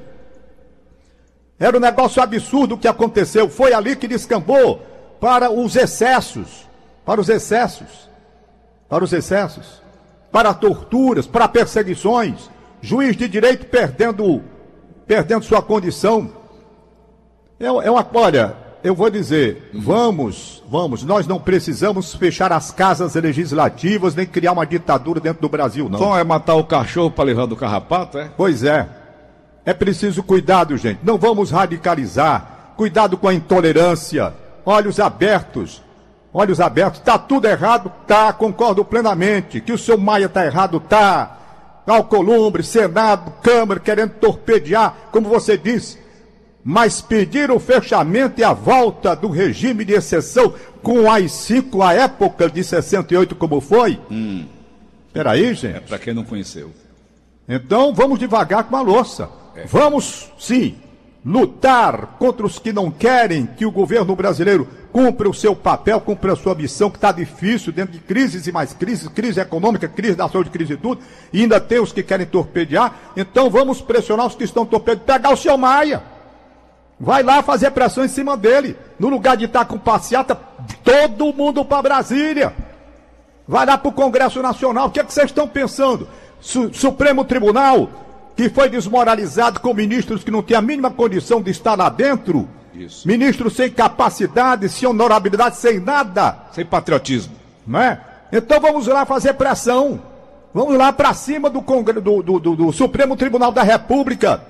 [1.59, 3.49] Era um negócio absurdo o que aconteceu.
[3.49, 4.81] Foi ali que descambou
[5.19, 6.67] para os excessos,
[7.05, 8.09] para os excessos,
[8.89, 9.81] para os excessos,
[10.31, 12.49] para torturas, para perseguições,
[12.81, 14.43] juiz de direito perdendo,
[15.07, 16.33] perdendo sua condição.
[17.59, 23.15] É, é uma, olha, eu vou dizer, vamos, vamos, nós não precisamos fechar as casas
[23.15, 25.97] legislativas nem criar uma ditadura dentro do Brasil, não.
[25.97, 28.29] Tom é matar o cachorro para levar do carrapato, é?
[28.37, 28.87] Pois é.
[29.65, 30.99] É preciso cuidado, gente.
[31.03, 32.73] Não vamos radicalizar.
[32.77, 34.31] Cuidado com a intolerância.
[34.63, 35.81] Olhos abertos.
[36.31, 36.99] Olhos abertos.
[36.99, 37.91] Tá tudo errado?
[38.05, 38.31] Tá.
[38.33, 39.59] Concordo plenamente.
[39.59, 40.79] Que o seu Maia tá errado?
[40.79, 41.39] Tá.
[41.87, 46.04] Alcolumbre, Senado, Câmara querendo torpedear, como você disse.
[46.67, 50.51] Mas pedir o fechamento e a volta do regime de exceção
[50.81, 53.99] com o AI-5 à época de 68 como foi?
[54.09, 54.47] Hum.
[55.13, 55.77] Peraí, gente.
[55.77, 56.71] É para quem não conheceu.
[57.47, 59.29] Então vamos devagar com a louça.
[59.67, 60.75] Vamos, sim,
[61.23, 66.33] lutar contra os que não querem que o governo brasileiro cumpra o seu papel, cumpra
[66.33, 70.15] a sua missão, que está difícil, dentro de crises e mais crises, crise econômica, crise
[70.15, 71.01] da saúde, crise de tudo,
[71.31, 75.31] e ainda tem os que querem torpedear, então vamos pressionar os que estão torpedeando, pegar
[75.31, 76.14] o seu Maia.
[76.99, 78.77] Vai lá fazer pressão em cima dele.
[78.97, 80.39] No lugar de estar com passeata,
[80.83, 82.53] todo mundo para Brasília.
[83.47, 84.87] Vai lá para o Congresso Nacional.
[84.87, 86.07] O que, é que vocês estão pensando?
[86.39, 87.89] Su Supremo Tribunal
[88.35, 92.47] que foi desmoralizado com ministros que não têm a mínima condição de estar lá dentro.
[92.73, 93.07] Isso.
[93.07, 96.37] Ministros sem capacidade, sem honorabilidade, sem nada.
[96.51, 97.33] Sem patriotismo.
[97.65, 97.99] Não é?
[98.31, 100.01] Então vamos lá fazer pressão.
[100.53, 104.41] Vamos lá para cima do, do, do, do, do Supremo Tribunal da República.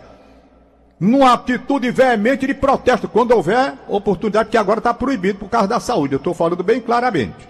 [0.99, 5.79] Numa atitude veemente de protesto, quando houver oportunidade, que agora está proibido por causa da
[5.79, 6.13] saúde.
[6.13, 7.47] Eu estou falando bem claramente.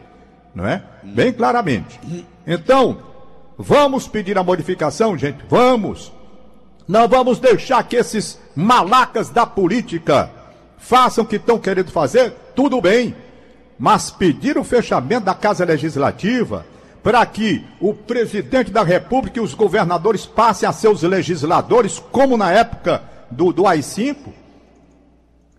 [0.53, 0.81] Não é?
[1.03, 1.99] Bem claramente.
[2.47, 2.97] Então,
[3.57, 5.43] vamos pedir a modificação, gente?
[5.47, 6.11] Vamos.
[6.87, 10.31] Não vamos deixar que esses malacas da política
[10.77, 13.15] façam o que estão querendo fazer, tudo bem.
[13.77, 16.65] Mas pedir o fechamento da Casa Legislativa
[17.03, 22.37] para que o presidente da República e os governadores passem a ser os legisladores, como
[22.37, 24.15] na época do, do AI-5?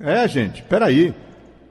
[0.00, 1.14] É, gente, peraí.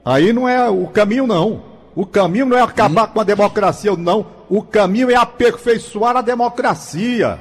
[0.04, 1.62] Aí não é o caminho, não.
[1.94, 3.10] O caminho não é acabar hum.
[3.14, 4.26] com a democracia, não.
[4.48, 7.38] O caminho é aperfeiçoar a democracia.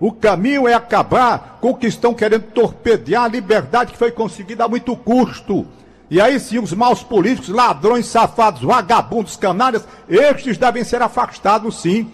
[0.00, 4.64] O caminho é acabar com o que estão querendo torpedear a liberdade que foi conseguida
[4.64, 5.66] a muito custo.
[6.10, 12.10] E aí sim, os maus políticos, ladrões, safados, vagabundos, canalhas, estes devem ser afastados sim.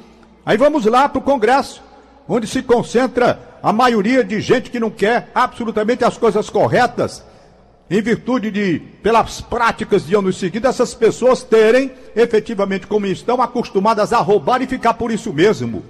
[0.46, 1.82] Aí vamos lá para o Congresso,
[2.30, 7.24] onde se concentra a maioria de gente que não quer absolutamente as coisas corretas,
[7.90, 14.12] em virtude de, pelas práticas de anos seguidos, essas pessoas terem, efetivamente, como estão, acostumadas
[14.12, 15.82] a roubar e ficar por isso mesmo.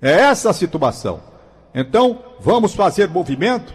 [0.00, 1.20] É essa a situação.
[1.74, 3.74] Então, vamos fazer movimento?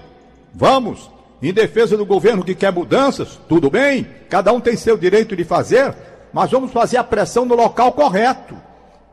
[0.55, 1.11] Vamos.
[1.39, 5.43] Em defesa do governo que quer mudanças, tudo bem, cada um tem seu direito de
[5.43, 5.93] fazer,
[6.33, 8.55] mas vamos fazer a pressão no local correto.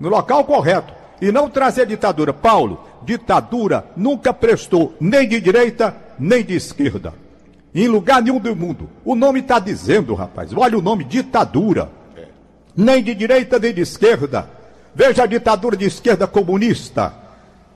[0.00, 1.03] No local correto.
[1.20, 2.32] E não trazer ditadura.
[2.32, 7.14] Paulo, ditadura nunca prestou nem de direita nem de esquerda.
[7.74, 8.88] Em lugar nenhum do mundo.
[9.04, 10.52] O nome está dizendo, rapaz.
[10.54, 11.90] Olha o nome, ditadura.
[12.76, 14.48] Nem de direita nem de esquerda.
[14.94, 17.12] Veja a ditadura de esquerda comunista.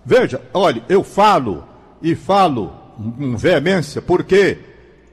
[0.04, 1.64] Veja, olha, eu falo
[2.00, 4.58] e falo com veemência porque,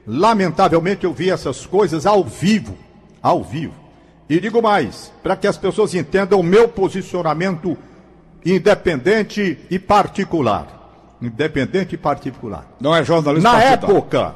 [0.06, 2.76] lamentavelmente, eu vi essas coisas ao vivo.
[3.20, 3.74] Ao vivo.
[4.28, 7.76] E digo mais, para que as pessoas entendam o meu posicionamento
[8.54, 11.16] independente e particular.
[11.20, 12.66] Independente e particular.
[12.80, 14.34] Não é jornalista Na época,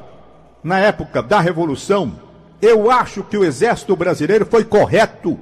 [0.63, 2.13] na época da Revolução,
[2.61, 5.39] eu acho que o exército brasileiro foi correto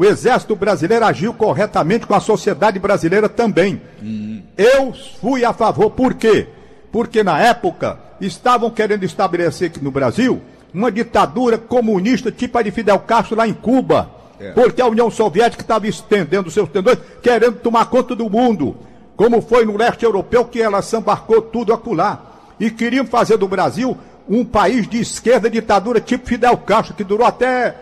[0.00, 3.82] o Exército Brasileiro agiu corretamente com a sociedade brasileira também.
[4.02, 4.40] Hum.
[4.56, 6.46] Eu fui a favor, por quê?
[6.92, 10.40] Porque na época estavam querendo estabelecer aqui no Brasil
[10.72, 14.10] uma ditadura comunista tipo a de Fidel Castro lá em Cuba.
[14.40, 14.52] É.
[14.52, 18.76] Porque a União Soviética estava estendendo seus tendões, querendo tomar conta do mundo.
[19.14, 22.22] Como foi no leste europeu que ela sambarcou tudo acolá.
[22.58, 23.96] E queriam fazer do Brasil
[24.28, 27.74] um país de esquerda, ditadura tipo Fidel Castro, que durou até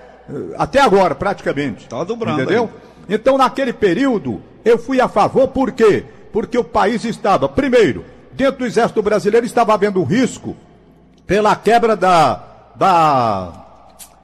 [0.57, 1.85] até agora, praticamente.
[1.85, 2.43] Está dobrando.
[2.43, 2.65] Entendeu?
[3.09, 3.15] Aí.
[3.15, 6.05] Então, naquele período, eu fui a favor, por quê?
[6.33, 10.55] Porque o país estava, primeiro, dentro do exército brasileiro estava havendo um risco
[11.27, 12.43] pela quebra da,
[12.77, 13.53] da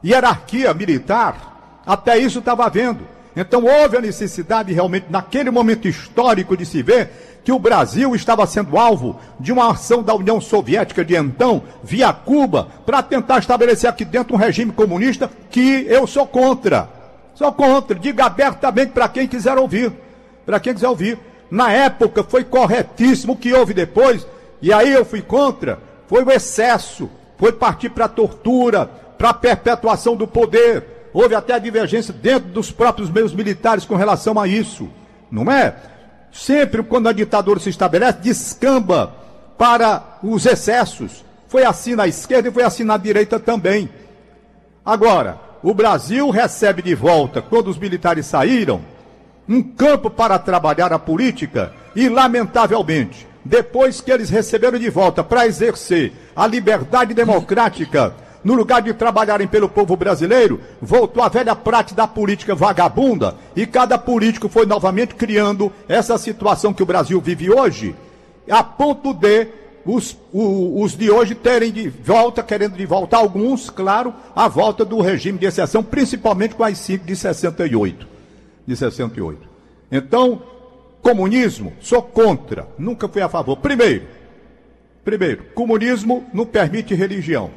[0.04, 1.53] hierarquia militar.
[1.86, 3.06] Até isso estava havendo.
[3.36, 7.10] Então houve a necessidade realmente, naquele momento histórico, de se ver
[7.44, 12.12] que o Brasil estava sendo alvo de uma ação da União Soviética de então, via
[12.12, 16.88] Cuba, para tentar estabelecer aqui dentro um regime comunista que eu sou contra.
[17.34, 17.98] Sou contra.
[17.98, 19.92] Diga abertamente para quem quiser ouvir.
[20.46, 21.18] Para quem quiser ouvir.
[21.50, 24.26] Na época foi corretíssimo o que houve depois,
[24.62, 25.78] e aí eu fui contra.
[26.06, 28.86] Foi o excesso, foi partir para a tortura,
[29.18, 30.93] para a perpetuação do poder.
[31.14, 34.90] Houve até divergência dentro dos próprios meios militares com relação a isso.
[35.30, 35.76] Não é?
[36.32, 39.14] Sempre quando a ditadura se estabelece, descamba
[39.56, 41.24] para os excessos.
[41.46, 43.88] Foi assim na esquerda e foi assim na direita também.
[44.84, 48.80] Agora, o Brasil recebe de volta, quando os militares saíram,
[49.48, 55.46] um campo para trabalhar a política e, lamentavelmente, depois que eles receberam de volta para
[55.46, 58.12] exercer a liberdade democrática
[58.44, 63.66] no lugar de trabalharem pelo povo brasileiro, voltou a velha prática da política vagabunda e
[63.66, 67.96] cada político foi novamente criando essa situação que o Brasil vive hoje,
[68.48, 69.48] a ponto de
[69.86, 75.00] os, os de hoje terem de volta, querendo de volta, alguns, claro, a volta do
[75.00, 78.06] regime de exceção, principalmente com as cinco de 68.
[78.66, 79.46] De 68.
[79.92, 80.42] Então,
[81.02, 83.58] comunismo, sou contra, nunca fui a favor.
[83.58, 84.06] Primeiro,
[85.04, 87.50] Primeiro, comunismo não permite religião.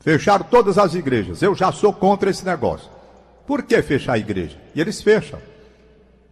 [0.00, 1.42] Fecharam todas as igrejas.
[1.42, 2.88] Eu já sou contra esse negócio.
[3.46, 4.56] Por que fechar a igreja?
[4.74, 5.38] E eles fecham.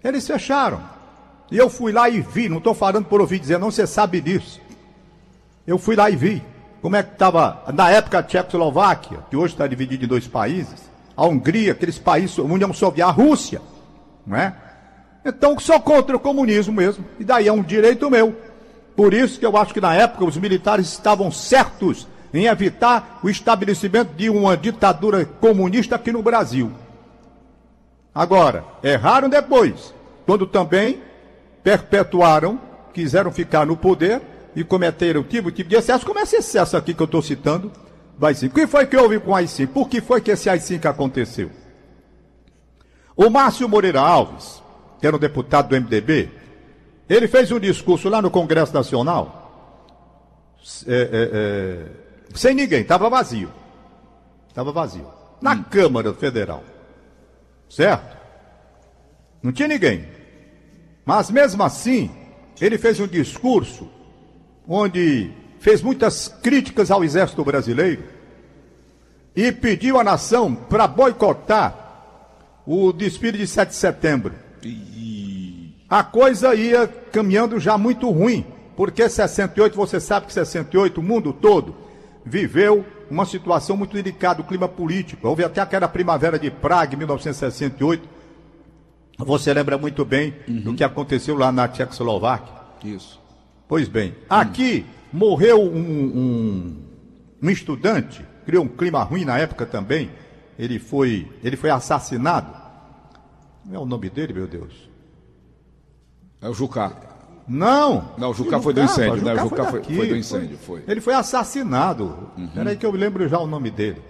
[0.03, 0.83] Eles fecharam.
[1.51, 4.21] E eu fui lá e vi, não estou falando por ouvir dizer, não, você sabe
[4.21, 4.61] disso.
[5.67, 6.43] Eu fui lá e vi
[6.83, 10.89] como é que estava, na época, a Tchecoslováquia, que hoje está dividida em dois países,
[11.17, 13.61] a Hungria, aqueles países, a União Soviética, a Rússia,
[14.27, 14.55] não é?
[15.25, 18.37] Então, sou contra o comunismo mesmo, e daí é um direito meu.
[18.95, 23.31] Por isso que eu acho que na época os militares estavam certos em evitar o
[23.31, 26.71] estabelecimento de uma ditadura comunista aqui no Brasil.
[28.15, 29.95] Agora, erraram depois,
[30.25, 31.03] quando também
[31.63, 32.61] perpetuaram,
[32.93, 34.23] quiseram ficar no poder
[34.55, 37.71] e cometeram tipo, tipo de excesso, como esse excesso aqui que eu estou citando,
[38.19, 38.47] vai sim.
[38.47, 39.69] O que foi que houve com o AI-5?
[39.69, 41.51] Por que foi que esse AI-5 aconteceu?
[43.17, 44.63] O Márcio Moreira Alves,
[45.01, 46.31] que era um deputado do MDB,
[47.09, 49.43] ele fez um discurso lá no Congresso Nacional,
[50.87, 52.06] é, é, é,
[52.37, 53.51] sem ninguém, estava vazio.
[54.49, 55.07] Estava vazio.
[55.41, 55.65] Na hum.
[55.71, 56.65] Câmara Federal.
[57.69, 58.17] Certo?
[59.43, 60.07] Não tinha ninguém.
[61.05, 62.11] Mas mesmo assim,
[62.61, 63.89] ele fez um discurso
[64.67, 68.03] onde fez muitas críticas ao exército brasileiro
[69.35, 71.85] e pediu à nação para boicotar
[72.67, 74.35] o desfile de 7 de setembro.
[75.89, 78.45] A coisa ia caminhando já muito ruim,
[78.77, 81.86] porque 68, você sabe que 68, o mundo todo
[82.27, 85.29] viveu uma situação muito delicada, o clima político.
[85.29, 88.09] Houve até aquela primavera de Praga, em 1968.
[89.19, 90.61] Você lembra muito bem uhum.
[90.61, 92.53] do que aconteceu lá na Tchecoslováquia.
[92.85, 93.23] Isso.
[93.69, 96.77] Pois bem, aqui morreu um, um,
[97.43, 100.11] um, estudante, criou um clima ruim na época também.
[100.59, 102.55] Ele foi, ele foi assassinado.
[103.65, 104.89] Não é o nome dele, meu Deus?
[106.41, 107.16] É o Jucá.
[107.49, 108.11] Não!
[108.19, 109.35] Não, o Jucá foi do incêndio, né?
[109.35, 110.83] O Jucá foi, foi, foi, do incêndio, foi.
[110.87, 112.31] Ele foi assassinado.
[112.37, 112.49] Uhum.
[112.49, 114.03] Peraí que eu lembro já o nome dele.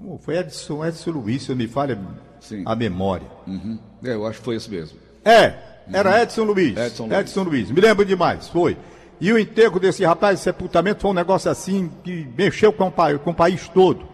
[0.00, 0.18] Uhum.
[0.18, 1.98] Foi Edson, Edson Luiz, se eu me falha
[2.40, 2.62] Sim.
[2.66, 3.26] a memória.
[3.46, 3.78] Uhum.
[4.02, 4.98] É, eu acho que foi isso mesmo.
[5.24, 5.54] É,
[5.92, 6.76] era Edson Luiz.
[6.76, 7.18] Edson Luiz.
[7.20, 7.70] Edson Luiz.
[7.70, 8.76] Me lembro demais, foi.
[9.20, 13.30] E o enterro desse rapaz, sepultamento, foi um negócio assim que mexeu com o, com
[13.30, 14.06] o país todo,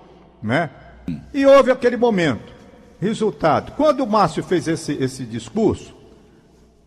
[0.43, 0.71] né?
[1.33, 2.61] E houve aquele momento.
[3.01, 5.97] Resultado, quando o Márcio fez esse, esse discurso,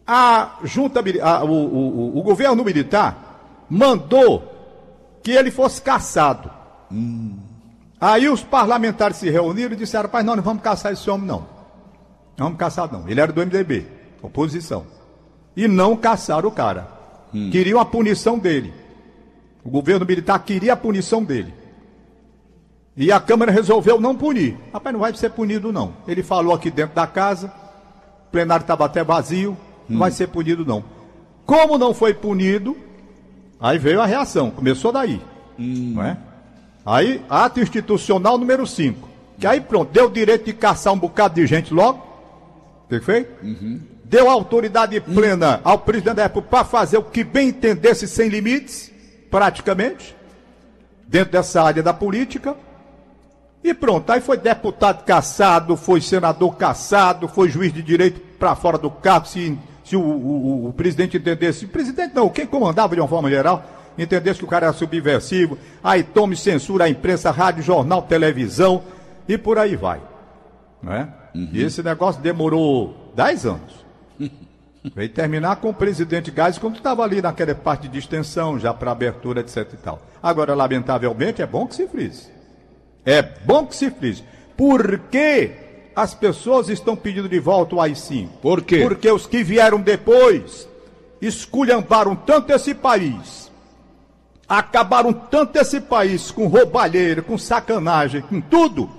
[0.06, 4.52] a junta, a, o, o, o, governo militar mandou
[5.24, 6.52] que ele fosse caçado.
[6.92, 7.38] Hum.
[8.00, 11.46] Aí os parlamentares se reuniram e disseram, rapaz, não, não vamos caçar esse homem, não.
[12.38, 13.08] Não vamos caçar, não.
[13.08, 14.86] Ele era do MDB oposição.
[15.56, 16.88] E não caçaram o cara.
[17.34, 17.50] Hum.
[17.52, 18.74] Queriam a punição dele.
[19.63, 21.54] O governo militar queria a punição dele.
[22.96, 24.58] E a Câmara resolveu não punir.
[24.72, 25.94] Rapaz, não vai ser punido, não.
[26.08, 27.52] Ele falou aqui dentro da casa,
[28.28, 30.13] o plenário estava até vazio, não vai hum.
[30.13, 30.84] ser punido, não.
[31.46, 32.78] Como não foi punido,
[33.60, 35.22] aí veio a reação, começou daí.
[35.60, 35.93] Hum.
[35.96, 36.17] Não é?
[36.86, 39.10] Aí, ato institucional número 5.
[39.39, 42.06] Que aí pronto, deu o direito de caçar um bocado de gente logo.
[42.88, 43.43] Perfeito?
[43.43, 48.30] Uhum deu autoridade plena ao presidente da República para fazer o que bem entendesse sem
[48.30, 48.91] limites,
[49.32, 50.15] praticamente,
[51.08, 52.56] dentro dessa área da política.
[53.63, 58.78] E pronto, aí foi deputado caçado, foi senador caçado, foi juiz de direito para fora
[58.78, 63.02] do cargo, se, se o, o, o, presidente entendesse, o presidente não, quem comandava de
[63.02, 63.65] uma forma geral,
[63.98, 68.84] entendesse que o cara era subversivo, aí tome censura a imprensa, rádio, jornal, televisão,
[69.28, 70.02] e por aí vai.
[70.82, 71.08] Né?
[71.36, 71.50] Uhum.
[71.52, 73.86] E esse negócio demorou 10 anos.
[74.96, 78.91] Veio terminar com o presidente Gás quando estava ali naquela parte de extensão, já para
[78.91, 80.02] abertura, etc e tal.
[80.22, 82.30] Agora, lamentavelmente, é bom que se frise.
[83.06, 84.24] É bom que se frise.
[84.58, 85.52] Por que
[85.95, 88.29] as pessoas estão pedindo de volta o AI-5?
[88.41, 88.82] Por quê?
[88.82, 90.67] Porque os que vieram depois
[91.21, 93.51] esculhambaram tanto esse país,
[94.47, 98.89] acabaram tanto esse país com roubalheira, com sacanagem, com tudo,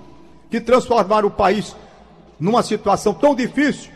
[0.49, 1.75] que transformaram o país
[2.39, 3.91] numa situação tão difícil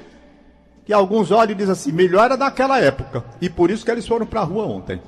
[0.85, 3.23] que alguns olham e dizem assim, melhor era daquela época.
[3.39, 5.01] E por isso que eles foram para a rua ontem.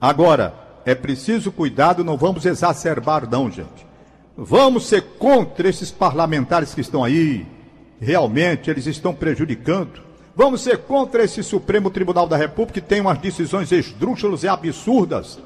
[0.00, 3.86] Agora, é preciso cuidado, não vamos exacerbar não, gente.
[4.36, 7.46] Vamos ser contra esses parlamentares que estão aí.
[8.00, 10.02] Realmente, eles estão prejudicando.
[10.34, 15.38] Vamos ser contra esse Supremo Tribunal da República que tem umas decisões esdrúxulas e absurdas.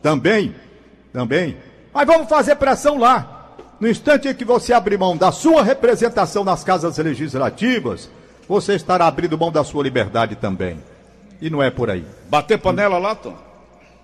[0.00, 0.54] Também,
[1.12, 1.56] também.
[1.92, 3.56] Mas vamos fazer pressão lá.
[3.80, 8.08] No instante em que você abrir mão da sua representação nas casas legislativas,
[8.48, 10.78] você estará abrindo mão da sua liberdade também.
[11.40, 12.04] E não é por aí.
[12.28, 13.36] Bater panela lá, Tom?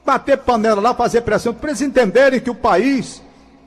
[0.05, 3.23] Bater panela lá, fazer pressão, para eles entenderem que o país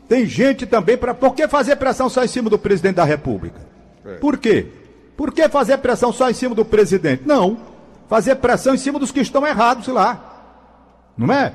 [0.08, 1.13] tem gente também para.
[1.13, 3.60] Por que fazer pressão só em cima do presidente da República?
[4.06, 4.13] É.
[4.15, 4.67] Por quê?
[5.15, 7.24] Por que fazer pressão só em cima do presidente?
[7.26, 7.58] Não.
[8.08, 10.24] fazer pressão em cima dos que estão errados lá.
[11.17, 11.52] Não é?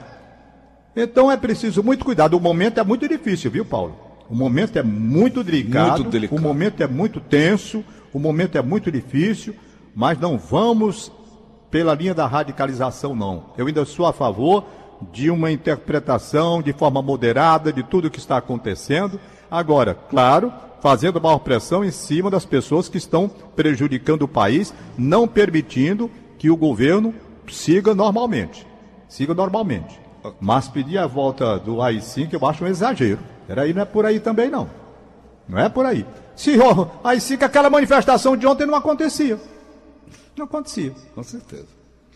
[0.95, 2.37] Então é preciso muito cuidado.
[2.37, 3.97] O momento é muito difícil, viu, Paulo?
[4.29, 6.39] O momento é muito delicado, Muito delicado.
[6.39, 9.55] o momento é muito tenso, o momento é muito difícil,
[9.95, 11.11] mas não vamos
[11.71, 13.51] pela linha da radicalização, não.
[13.57, 14.65] Eu ainda sou a favor
[15.11, 19.19] de uma interpretação de forma moderada de tudo o que está acontecendo.
[19.51, 25.27] Agora, claro, fazendo maior pressão em cima das pessoas que estão prejudicando o país, não
[25.29, 27.15] permitindo que o governo
[27.49, 28.67] siga normalmente.
[29.09, 30.01] Siga normalmente.
[30.41, 33.19] Mas pedir a volta do AI-5 eu acho um exagero.
[33.47, 34.69] Peraí, não é por aí também, não.
[35.49, 36.07] Não é por aí.
[36.35, 39.39] Se o AI-5, aquela manifestação de ontem não acontecia.
[40.37, 40.93] Não acontecia.
[41.15, 41.67] Com certeza.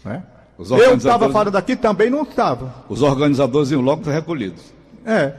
[0.04, 0.22] Né?
[0.58, 2.74] Os Eu estava organizadores- falando aqui também não estava.
[2.88, 4.62] Os organizadores iam logo recolhidos.
[5.04, 5.32] É.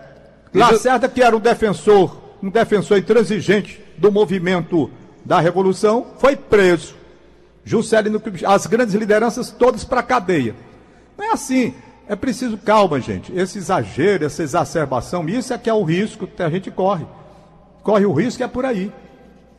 [0.53, 4.89] Lacerda, que era um defensor, um defensor intransigente do movimento
[5.25, 6.95] da Revolução, foi preso.
[7.65, 10.55] Juscelino, as grandes lideranças todas para a cadeia.
[11.17, 11.73] Não é assim.
[12.07, 13.33] É preciso calma, gente.
[13.37, 17.05] Esse exagero, essa exacerbação, isso é que é o risco que a gente corre.
[17.83, 18.89] Corre o risco é por aí.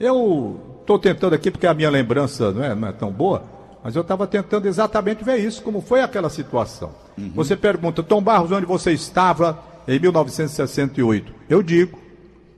[0.00, 3.42] Eu estou tentando aqui, porque a minha lembrança não é, não é tão boa,
[3.82, 6.90] mas eu estava tentando exatamente ver isso, como foi aquela situação.
[7.34, 11.32] Você pergunta, Tom Barros, onde você estava em 1968?
[11.48, 11.98] Eu digo,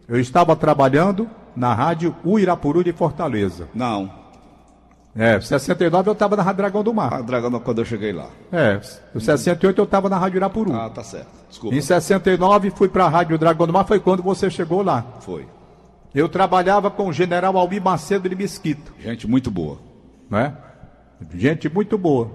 [0.08, 3.68] eu estava trabalhando na rádio Uirapuru de Fortaleza.
[3.74, 4.20] Não.
[5.16, 7.12] É, 69 eu estava na Rádio Dragão do Mar.
[7.14, 8.28] A Dragão, quando eu cheguei lá.
[8.52, 8.80] É,
[9.14, 10.72] em 68 eu estava na Rádio Irapuru.
[10.72, 11.28] Ah, tá certo.
[11.48, 11.74] Desculpa.
[11.74, 15.04] Em 69 fui para a Rádio Dragão do Mar, foi quando você chegou lá.
[15.20, 15.46] Foi.
[16.14, 19.78] Eu trabalhava com o general Almir Macedo de Mesquita, Gente muito boa.
[20.28, 20.54] né?
[21.34, 22.30] Gente muito boa.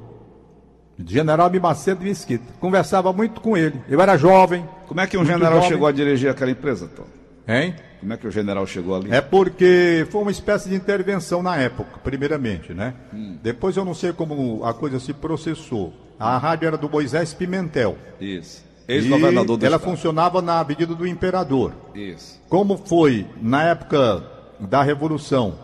[1.05, 2.53] General Macedo de Mesquita.
[2.59, 3.81] Conversava muito com ele.
[3.89, 5.69] Eu era jovem, Como é que um general jovem.
[5.69, 7.03] chegou a dirigir aquela empresa, Tom?
[7.47, 7.75] hein?
[7.99, 9.11] Como é que o general chegou ali?
[9.11, 12.93] É porque foi uma espécie de intervenção na época, primeiramente, né?
[13.41, 15.91] Depois eu não sei como a coisa se processou.
[16.19, 17.97] A rádio era do Moisés Pimentel.
[18.21, 18.63] Isso.
[18.87, 19.89] Ex-governador do ela estado.
[19.89, 21.73] funcionava na Avenida do Imperador.
[21.95, 22.39] Isso.
[22.47, 24.23] Como foi na época
[24.59, 25.55] da Revolução,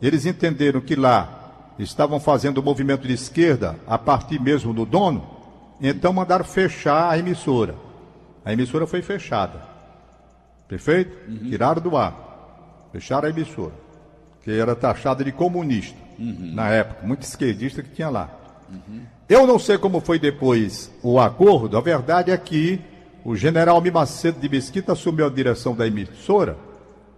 [0.00, 1.41] eles entenderam que lá
[1.82, 5.26] estavam fazendo o movimento de esquerda a partir mesmo do dono,
[5.80, 7.74] então mandaram fechar a emissora.
[8.44, 9.60] A emissora foi fechada.
[10.68, 11.16] Perfeito?
[11.48, 12.88] Tiraram do ar.
[12.92, 13.72] Fecharam a emissora.
[14.42, 18.30] Que era taxada de comunista na época, muito esquerdista que tinha lá.
[19.28, 22.80] Eu não sei como foi depois o acordo, a verdade é que
[23.24, 26.56] o general Almir Macedo de Mesquita assumiu a direção da emissora,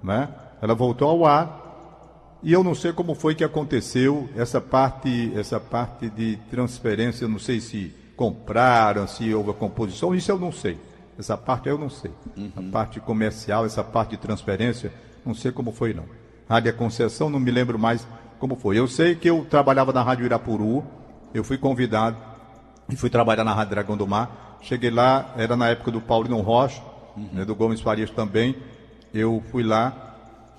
[0.03, 0.29] né?
[0.61, 1.64] ela voltou ao ar,
[2.45, 7.29] e eu não sei como foi que aconteceu essa parte, essa parte de transferência, eu
[7.29, 10.79] não sei se compraram, se houve a composição, isso eu não sei.
[11.19, 12.11] Essa parte eu não sei.
[12.55, 14.93] A parte comercial, essa parte de transferência,
[15.25, 16.05] não sei como foi não.
[16.47, 18.07] Rádio Concessão, não me lembro mais
[18.39, 18.79] como foi.
[18.79, 20.85] Eu sei que eu trabalhava na Rádio Irapuru,
[21.33, 22.17] eu fui convidado
[22.91, 24.59] e fui trabalhar na Rádio Dragão do Mar.
[24.61, 26.83] Cheguei lá, era na época do Paulino Rocha,
[27.33, 28.55] né, do Gomes Farias também.
[29.15, 30.14] Eu fui lá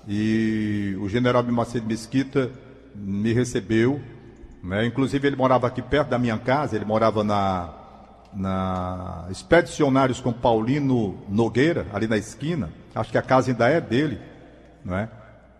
[0.06, 2.50] e o general Macedo Mesquita
[2.94, 4.00] me recebeu.
[4.62, 7.74] né, Inclusive, ele morava aqui perto da minha casa, ele morava na,
[8.32, 12.70] na Expedicionários com Paulino Nogueira, ali na esquina.
[12.94, 14.18] Acho que a casa ainda é dele,
[14.84, 15.08] não é?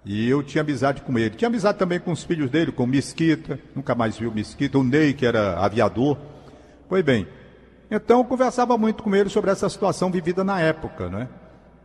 [0.04, 1.30] E eu tinha amizade com ele.
[1.30, 4.78] Tinha amizade também com os filhos dele, com o Mesquita, nunca mais vi o Mesquita,
[4.78, 6.16] o Ney, que era aviador.
[6.88, 7.26] Pois bem,
[7.90, 11.28] então eu conversava muito com ele sobre essa situação vivida na época, né?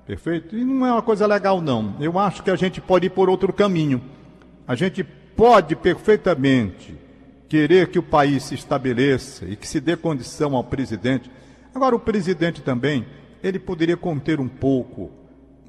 [0.05, 0.55] Perfeito?
[0.55, 1.95] E não é uma coisa legal, não.
[1.99, 4.01] Eu acho que a gente pode ir por outro caminho.
[4.67, 6.95] A gente pode perfeitamente
[7.47, 11.29] querer que o país se estabeleça e que se dê condição ao presidente.
[11.73, 13.05] Agora, o presidente também,
[13.43, 15.11] ele poderia conter um pouco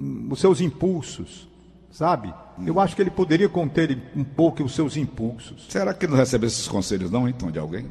[0.00, 1.48] hum, os seus impulsos,
[1.90, 2.32] sabe?
[2.64, 5.66] Eu acho que ele poderia conter um pouco os seus impulsos.
[5.68, 7.86] Será que ele não recebe esses conselhos, não, então, de alguém?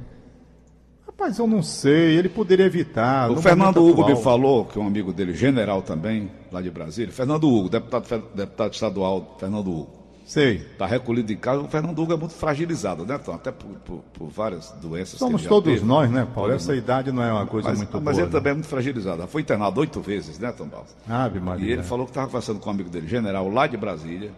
[1.21, 3.29] Rapaz, eu não sei, ele poderia evitar.
[3.29, 4.23] O Fernando Hugo me atual.
[4.23, 7.13] falou, que é um amigo dele, general também, lá de Brasília.
[7.13, 9.89] Fernando Hugo, deputado, deputado estadual, Fernando Hugo.
[10.25, 10.55] Sei.
[10.57, 11.61] Está recolhido em casa.
[11.61, 13.33] O Fernando Hugo é muito fragilizado, né, Tom?
[13.33, 15.13] Até por, por- por várias doenças.
[15.13, 15.85] que Somos todos teve.
[15.85, 16.51] nós, né, Paulo?
[16.53, 18.13] Essa idade não é uma coisa mas, muito mas boa.
[18.15, 18.31] ele né?
[18.31, 19.27] também é muito fragilizado.
[19.27, 20.95] Foi internado oito vezes, né, Tom Barros?
[21.07, 21.67] Ave Maria.
[21.67, 24.31] E ele falou que estava conversando com um amigo dele, general lá de Brasília.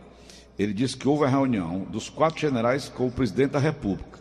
[0.60, 4.20] Ele disse que houve a reunião dos quatro generais com o presidente da República.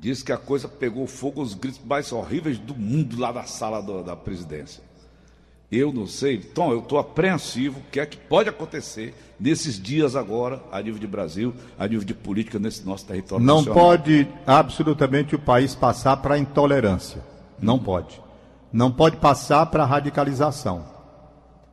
[0.00, 3.80] Diz que a coisa pegou fogo, os gritos mais horríveis do mundo lá da sala
[3.82, 4.82] do- da presidência.
[5.70, 7.80] Eu não sei, Tom, eu estou apreensivo.
[7.80, 12.04] O que é que pode acontecer nesses dias agora, a nível de Brasil, a nível
[12.06, 13.78] de política nesse nosso território Não nacional?
[13.78, 17.22] pode absolutamente o país passar para a intolerância.
[17.60, 18.18] Não pode.
[18.72, 20.86] Não pode passar para a radicalização.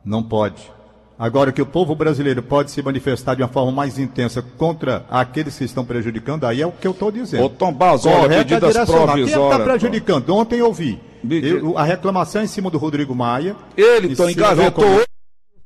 [0.04, 0.70] Não pode.
[1.18, 5.56] Agora que o povo brasileiro pode se manifestar de uma forma mais intensa contra aqueles
[5.56, 7.44] que estão prejudicando, aí é o que eu estou dizendo.
[7.44, 9.14] Ô, Tom Barros, olha, Correto é medidas direcionar.
[9.14, 9.64] Quem está provisórias.
[9.66, 10.30] prejudicando?
[10.34, 11.00] Ontem eu vi
[11.30, 13.56] eu- a reclamação em cima do Rodrigo Maia.
[13.76, 15.06] Ele, Tom, engavetou os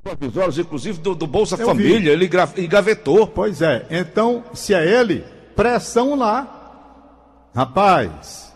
[0.01, 2.11] provisórios, inclusive do, do Bolsa Eu Família.
[2.13, 3.27] Ele gra- engavetou.
[3.27, 5.21] Pois é, então, se é ele,
[5.53, 6.59] pressão lá.
[7.53, 8.53] Rapaz,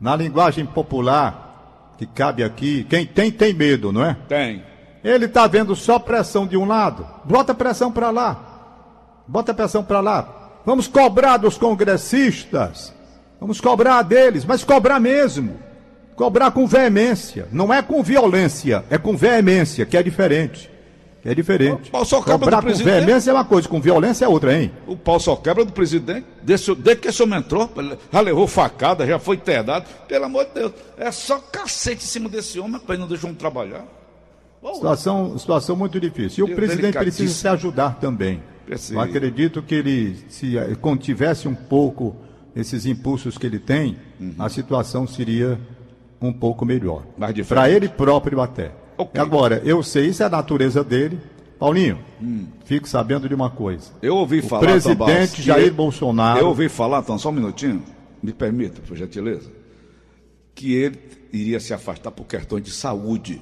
[0.00, 4.16] na linguagem popular, que cabe aqui, quem tem, tem medo, não é?
[4.26, 4.62] Tem.
[5.04, 8.48] Ele está vendo só pressão de um lado, bota pressão para lá.
[9.26, 10.60] Bota pressão para lá.
[10.64, 12.92] Vamos cobrar dos congressistas.
[13.40, 15.58] Vamos cobrar deles, mas cobrar mesmo.
[16.14, 17.48] Cobrar com veemência.
[17.50, 20.70] Não é com violência, é com veemência, que é diferente.
[21.22, 21.88] Que é diferente.
[21.88, 22.94] O pau só quebra Cobrar do com presidente.
[23.04, 24.72] veemência é uma coisa, com violência é outra, hein?
[24.86, 26.26] O pau só quebra do presidente.
[26.42, 27.70] Desde, desde que esse homem entrou,
[28.12, 29.86] já levou facada, já foi internado.
[30.08, 30.72] Pelo amor de Deus.
[30.98, 33.84] É só cacete em cima desse homem, rapaz, não deixou um trabalhar.
[34.74, 36.46] Situação, situação muito difícil.
[36.46, 38.42] E o presidente precisa se ajudar também.
[38.90, 42.14] Eu acredito que ele, se contivesse um pouco
[42.54, 44.34] esses impulsos que ele tem, Uhum.
[44.38, 45.58] a situação seria
[46.20, 47.02] um pouco melhor.
[47.48, 48.72] Para ele próprio até.
[48.96, 49.20] Ok.
[49.20, 51.18] Agora, eu sei, isso é a natureza dele.
[51.58, 51.98] Paulinho,
[52.64, 53.90] fique sabendo de uma coisa.
[54.00, 56.38] Eu ouvi O falar, presidente que Jair ele- Bolsonaro.
[56.40, 57.82] Eu ouvi falar, então, só um minutinho,
[58.22, 59.50] me permita, por gentileza,
[60.54, 60.98] que ele
[61.32, 63.40] iria se afastar por questões de saúde.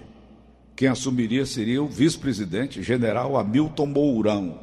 [0.80, 4.54] Quem assumiria seria o vice-presidente, general Hamilton Mourão.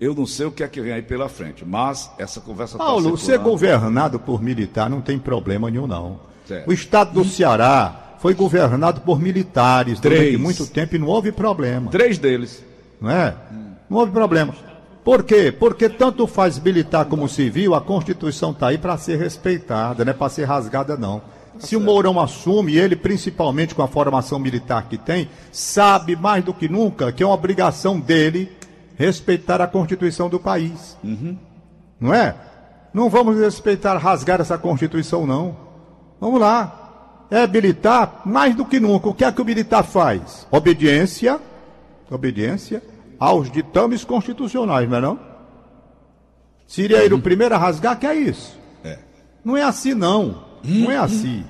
[0.00, 2.84] Eu não sei o que é que vem aí pela frente, mas essa conversa está
[2.84, 6.20] Paulo, ser governado por militar não tem problema nenhum, não.
[6.46, 6.70] Certo.
[6.70, 10.40] O estado do Ceará foi governado por militares durante Três.
[10.40, 11.90] muito tempo e não houve problema.
[11.90, 12.64] Três deles.
[13.00, 13.34] Não é?
[13.90, 14.54] Não houve problema.
[15.02, 15.50] Por quê?
[15.50, 20.14] Porque tanto faz militar como civil, a Constituição está aí para ser respeitada, não é
[20.14, 21.20] para ser rasgada, não.
[21.58, 26.52] Se o Mourão assume, ele principalmente com a formação militar que tem, sabe mais do
[26.52, 28.50] que nunca que é uma obrigação dele
[28.96, 30.96] respeitar a Constituição do país.
[32.00, 32.34] Não é?
[32.92, 35.56] Não vamos respeitar, rasgar essa Constituição, não.
[36.20, 37.26] Vamos lá.
[37.30, 39.08] É militar mais do que nunca.
[39.08, 40.46] O que é que o militar faz?
[40.50, 41.40] Obediência,
[42.10, 42.82] obediência
[43.18, 45.18] aos ditames constitucionais, não é não?
[46.66, 48.58] Seria ele o primeiro a rasgar, que é isso?
[48.84, 48.98] É.
[49.44, 50.45] Não é assim, não.
[50.64, 51.44] Não é assim.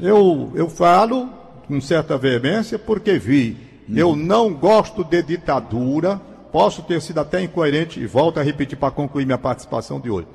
[0.00, 1.28] Eu, eu falo
[1.66, 3.56] com certa veemência porque vi.
[3.94, 6.20] Eu não gosto de ditadura.
[6.52, 10.26] Posso ter sido até incoerente e volto a repetir para concluir minha participação de hoje.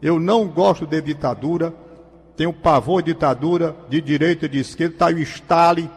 [0.00, 1.72] Eu não gosto de ditadura.
[2.36, 4.94] Tenho pavor de ditadura de direita e de esquerda.
[4.94, 5.88] Está aí o Stalin,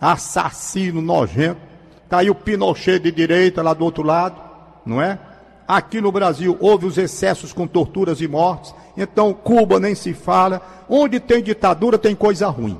[0.00, 1.60] assassino nojento.
[2.04, 4.36] Está aí o Pinochet de direita lá do outro lado,
[4.84, 5.18] não é?
[5.66, 8.74] Aqui no Brasil houve os excessos com torturas e mortes.
[8.96, 10.60] Então, Cuba nem se fala.
[10.88, 12.78] Onde tem ditadura tem coisa ruim.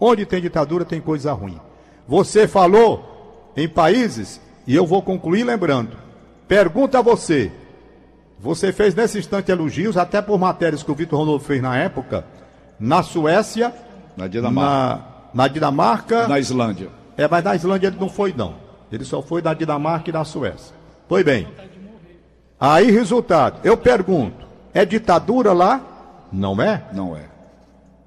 [0.00, 1.60] Onde tem ditadura tem coisa ruim.
[2.06, 5.96] Você falou em países, e eu vou concluir lembrando.
[6.48, 7.50] Pergunta a você.
[8.38, 12.24] Você fez nesse instante elogios, até por matérias que o Vitor Ronaldo fez na época,
[12.78, 13.72] na Suécia,
[14.16, 15.04] Na Dinamarca.
[15.32, 16.28] na, na Dinamarca.
[16.28, 16.88] Na Islândia.
[17.16, 18.56] É, mas na Islândia ele não foi, não.
[18.92, 20.74] Ele só foi na Dinamarca e na Suécia.
[21.08, 21.48] Foi bem.
[22.60, 23.60] Aí, resultado.
[23.64, 24.43] Eu pergunto:
[24.74, 25.80] é ditadura lá?
[26.32, 26.82] Não é?
[26.92, 27.22] Não é.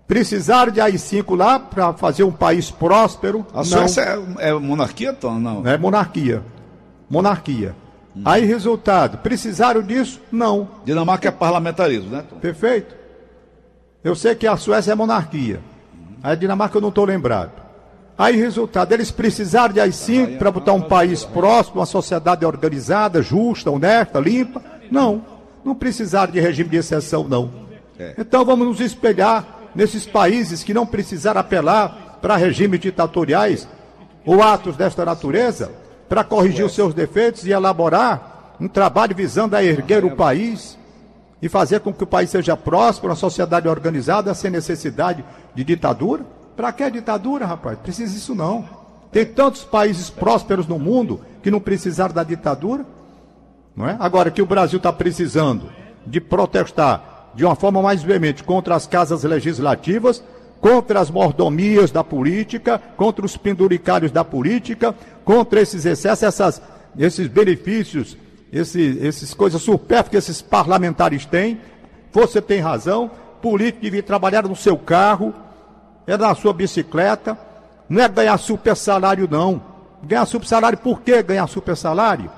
[0.06, 3.46] Precisaram de AI-5 lá para fazer um país próspero?
[3.54, 3.64] A.
[3.64, 4.02] Suécia
[4.40, 5.40] é, é monarquia, Tom?
[5.40, 5.68] Não.
[5.68, 6.44] É monarquia.
[7.10, 7.76] Monarquia.
[8.26, 9.18] Aí, resultado.
[9.20, 10.22] Precisaram disso?
[10.32, 10.68] Não.
[10.86, 12.38] Dinamarca é parlamentarismo, né, Tom?
[12.38, 12.96] Perfeito?
[14.04, 15.60] Eu sei que a Suécia é monarquia.
[16.24, 17.52] A Dinamarca eu não estou lembrado.
[18.18, 23.70] Aí, resultado, eles precisaram de AI-5 para botar um país próximo, uma sociedade organizada, justa,
[23.70, 24.62] honesta, limpa?
[24.90, 25.37] Não.
[25.68, 27.52] Não precisaram de regime de exceção, não.
[28.00, 28.16] É.
[28.18, 33.68] Então vamos nos espelhar nesses países que não precisaram apelar para regimes ditatoriais
[34.26, 35.70] ou atos desta natureza
[36.08, 40.78] para corrigir os seus defeitos e elaborar um trabalho visando a erguer o país
[41.42, 45.22] e fazer com que o país seja próspero, uma sociedade organizada, sem necessidade
[45.54, 46.26] de ditadura?
[46.56, 47.78] Para que ditadura, rapaz?
[47.80, 48.64] Precisa isso não.
[49.12, 52.86] Tem tantos países prósperos no mundo que não precisaram da ditadura.
[53.78, 53.96] Não é?
[54.00, 55.70] Agora que o Brasil está precisando
[56.04, 60.24] de protestar de uma forma mais veemente contra as casas legislativas,
[60.60, 66.62] contra as mordomias da política, contra os penduricários da política, contra esses excessos, essas,
[66.98, 68.18] esses benefícios,
[68.52, 71.62] esses, esses coisas supérfluas que esses parlamentares têm.
[72.12, 73.12] Você tem razão,
[73.44, 75.36] político devia trabalhar no seu carro,
[76.08, 77.38] é na sua bicicleta,
[77.88, 79.62] não é ganhar super salário, não.
[80.02, 82.32] Ganhar super salário, por que ganhar super salário?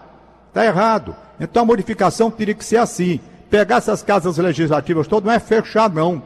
[0.50, 1.16] Está errado.
[1.40, 3.20] Então a modificação teria que ser assim.
[3.50, 6.22] Pegar essas casas legislativas todas não é fechar, não.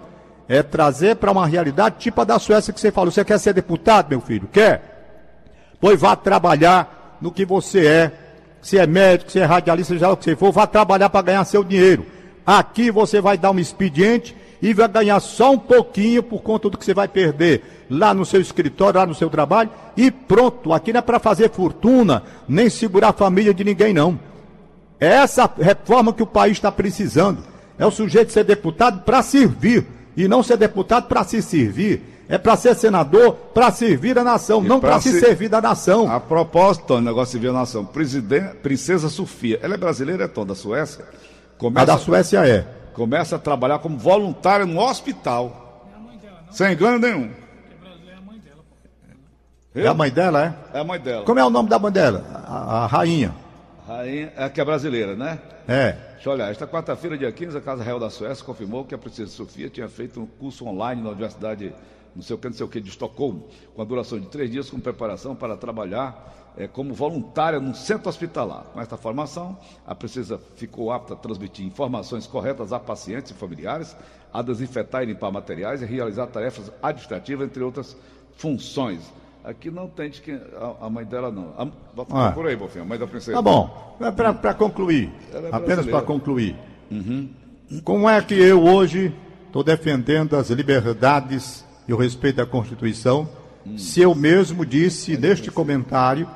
[0.47, 3.11] É trazer para uma realidade tipo a da Suécia que você falou.
[3.11, 4.47] Você quer ser deputado, meu filho?
[4.51, 4.93] Quer?
[5.79, 8.11] Pois vá trabalhar no que você é.
[8.61, 11.43] Se é médico, se é radialista, já o que você for, vá trabalhar para ganhar
[11.45, 12.05] seu dinheiro.
[12.45, 16.77] Aqui você vai dar um expediente e vai ganhar só um pouquinho por conta do
[16.77, 20.71] que você vai perder lá no seu escritório, lá no seu trabalho, e pronto.
[20.71, 24.17] Aqui não é para fazer fortuna, nem segurar a família de ninguém, não.
[24.99, 27.43] É essa reforma que o país está precisando.
[27.77, 29.85] É o sujeito ser deputado para servir,
[30.15, 32.01] e não ser deputado para se servir.
[32.29, 35.61] É para ser senador, para servir a nação, E não para se se- servir da
[35.61, 36.09] nação.
[36.09, 37.83] A propósito, Tony, negócio de ver a nação.
[37.85, 41.03] Presidente, Princesa Sofia, ela é brasileira, é Tom, da Suécia.
[41.03, 42.65] A Começa, da Suécia é.
[42.93, 45.85] começa a trabalhar como voluntária no hospital.
[46.49, 47.29] Sem engano nenhum.
[49.75, 50.77] É a mãe dela, é?
[50.77, 51.25] É a mãe dela.
[51.25, 52.23] Como é o nome da mãe dela?
[52.47, 53.33] A, a rainha.
[53.87, 55.39] Rainha, é que é brasileira, né?
[55.67, 55.91] É.
[56.13, 58.97] Deixa eu olhar, esta quarta-feira, dia 15, a Casa Real da Suécia confirmou que a
[58.97, 61.73] Princesa Sofia tinha feito um curso online na Universidade,
[62.15, 64.49] não sei o que, não sei o que, de Estocolmo, com a duração de três
[64.49, 68.63] dias, com preparação para trabalhar eh, como voluntária num centro hospitalar.
[68.73, 73.97] Com esta formação, a princesa ficou apta a transmitir informações corretas a pacientes e familiares,
[74.31, 77.97] a desinfetar e limpar materiais e realizar tarefas administrativas, entre outras
[78.37, 79.01] funções.
[79.43, 81.53] Aqui não tem de quem, a, a mãe dela não.
[81.57, 81.67] A,
[82.09, 82.31] Ah.
[82.31, 83.33] Por aí, Bofinho, a mãe da princesa.
[83.33, 83.97] Tá bom.
[83.99, 85.11] É para concluir.
[85.33, 86.55] É Apenas para concluir.
[87.83, 89.13] Como é que eu hoje
[89.47, 93.27] estou defendendo as liberdades e o respeito à Constituição,
[93.77, 96.27] se eu mesmo disse neste comentário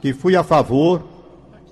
[0.00, 1.02] que fui a favor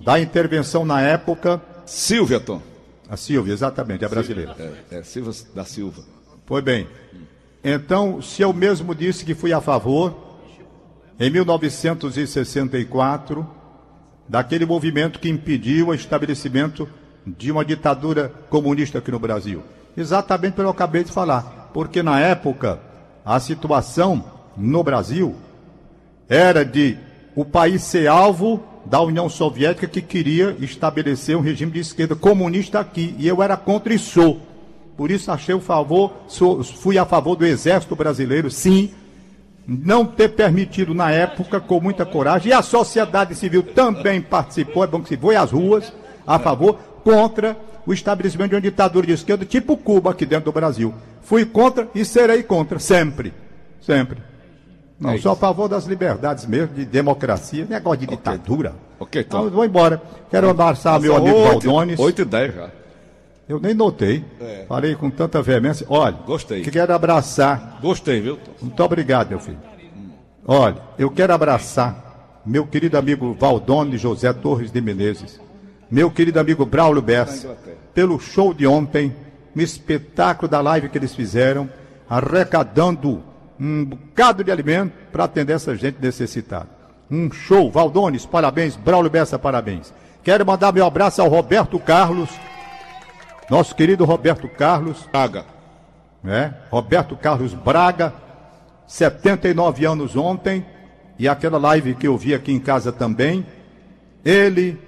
[0.00, 1.60] da intervenção na época.
[1.86, 2.60] Silvia, Tom.
[3.08, 4.54] A Silvia, exatamente, a brasileira.
[4.90, 6.02] É, é Silva da Silva.
[6.46, 6.86] Foi bem.
[7.62, 10.29] Então, se eu mesmo disse que fui a favor,
[11.20, 13.46] em 1964,
[14.28, 16.88] daquele movimento que impediu o estabelecimento
[17.26, 19.62] de uma ditadura comunista aqui no Brasil.
[19.96, 21.70] Exatamente pelo que eu acabei de falar.
[21.74, 22.80] Porque na época,
[23.24, 24.24] a situação
[24.56, 25.34] no Brasil
[26.28, 26.96] era de
[27.36, 32.80] o país ser alvo da União Soviética que queria estabelecer um regime de esquerda comunista
[32.80, 33.14] aqui.
[33.18, 34.40] E eu era contra e sou.
[34.96, 38.90] Por isso achei o favor, sou- fui a favor do exército brasileiro, sim.
[39.72, 44.86] Não ter permitido na época, com muita coragem, e a sociedade civil também participou, é
[44.88, 45.92] bom que se foi às ruas,
[46.26, 47.56] a favor, contra
[47.86, 50.92] o estabelecimento de uma ditadura de esquerda, tipo Cuba aqui dentro do Brasil.
[51.22, 53.32] Fui contra e serei contra, sempre.
[53.80, 54.18] Sempre.
[54.98, 58.74] Não, É sou a favor das liberdades mesmo, de democracia, negócio de ditadura.
[58.98, 59.40] Ok, então.
[59.42, 60.02] Então, vou embora.
[60.28, 61.98] Quero abraçar meu amigo Valdones.
[61.98, 62.70] 8 e 10 já.
[63.50, 64.24] Eu nem notei.
[64.40, 64.64] É.
[64.68, 65.84] Falei com tanta veemência.
[65.90, 66.62] Olha, Gostei.
[66.62, 67.80] que quero abraçar.
[67.82, 68.38] Gostei, viu?
[68.62, 69.58] Muito obrigado, meu filho.
[70.46, 75.40] Olha, eu quero abraçar meu querido amigo Valdone José Torres de Menezes,
[75.90, 77.76] meu querido amigo Braulio Bessa, Inglaterra.
[77.92, 79.14] pelo show de ontem,
[79.52, 81.68] no espetáculo da live que eles fizeram,
[82.08, 83.20] arrecadando
[83.58, 86.68] um bocado de alimento para atender essa gente necessitada.
[87.10, 89.92] Um show, Valdones, parabéns, Braulio Bessa, parabéns.
[90.22, 92.30] Quero mandar meu abraço ao Roberto Carlos,
[93.50, 95.44] nosso querido Roberto Carlos, Paga.
[96.22, 96.54] né?
[96.70, 98.12] Roberto Carlos Braga,
[98.86, 100.64] 79 anos ontem,
[101.18, 103.44] e aquela live que eu vi aqui em casa também,
[104.24, 104.80] ele,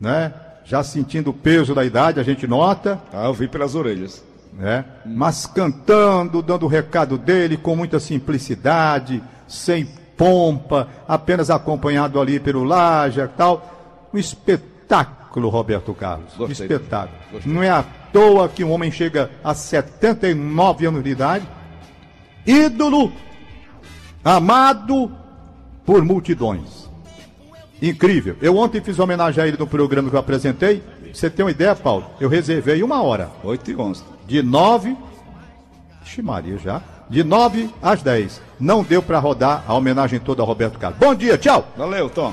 [0.00, 0.32] né?
[0.64, 4.24] Já sentindo o peso da idade, a gente nota, Ah, eu vi pelas orelhas.
[4.52, 4.84] né?
[5.04, 9.84] Mas cantando, dando o recado dele com muita simplicidade, sem
[10.16, 14.08] pompa, apenas acompanhado ali pelo Laja e tal.
[14.14, 16.34] Um espetáculo, Roberto Carlos.
[16.36, 16.66] Gostei.
[16.66, 17.18] espetáculo.
[17.30, 17.52] Gostei.
[17.52, 21.48] Não é à toa que um homem chega a 79 anos de idade,
[22.46, 23.12] ídolo,
[24.24, 25.10] amado
[25.84, 26.90] por multidões.
[27.80, 28.36] Incrível.
[28.40, 30.82] Eu ontem fiz homenagem a ele no programa que eu apresentei.
[31.12, 32.06] Você tem uma ideia, Paulo?
[32.20, 33.30] Eu reservei uma hora.
[33.42, 34.04] 8 e 11.
[34.26, 34.96] De 9.
[36.04, 36.80] Ixi, Maria, já.
[37.10, 38.40] De 9 às 10.
[38.58, 40.98] Não deu para rodar a homenagem toda a Roberto Carlos.
[40.98, 41.66] Bom dia, tchau!
[41.76, 42.32] Valeu, Tom.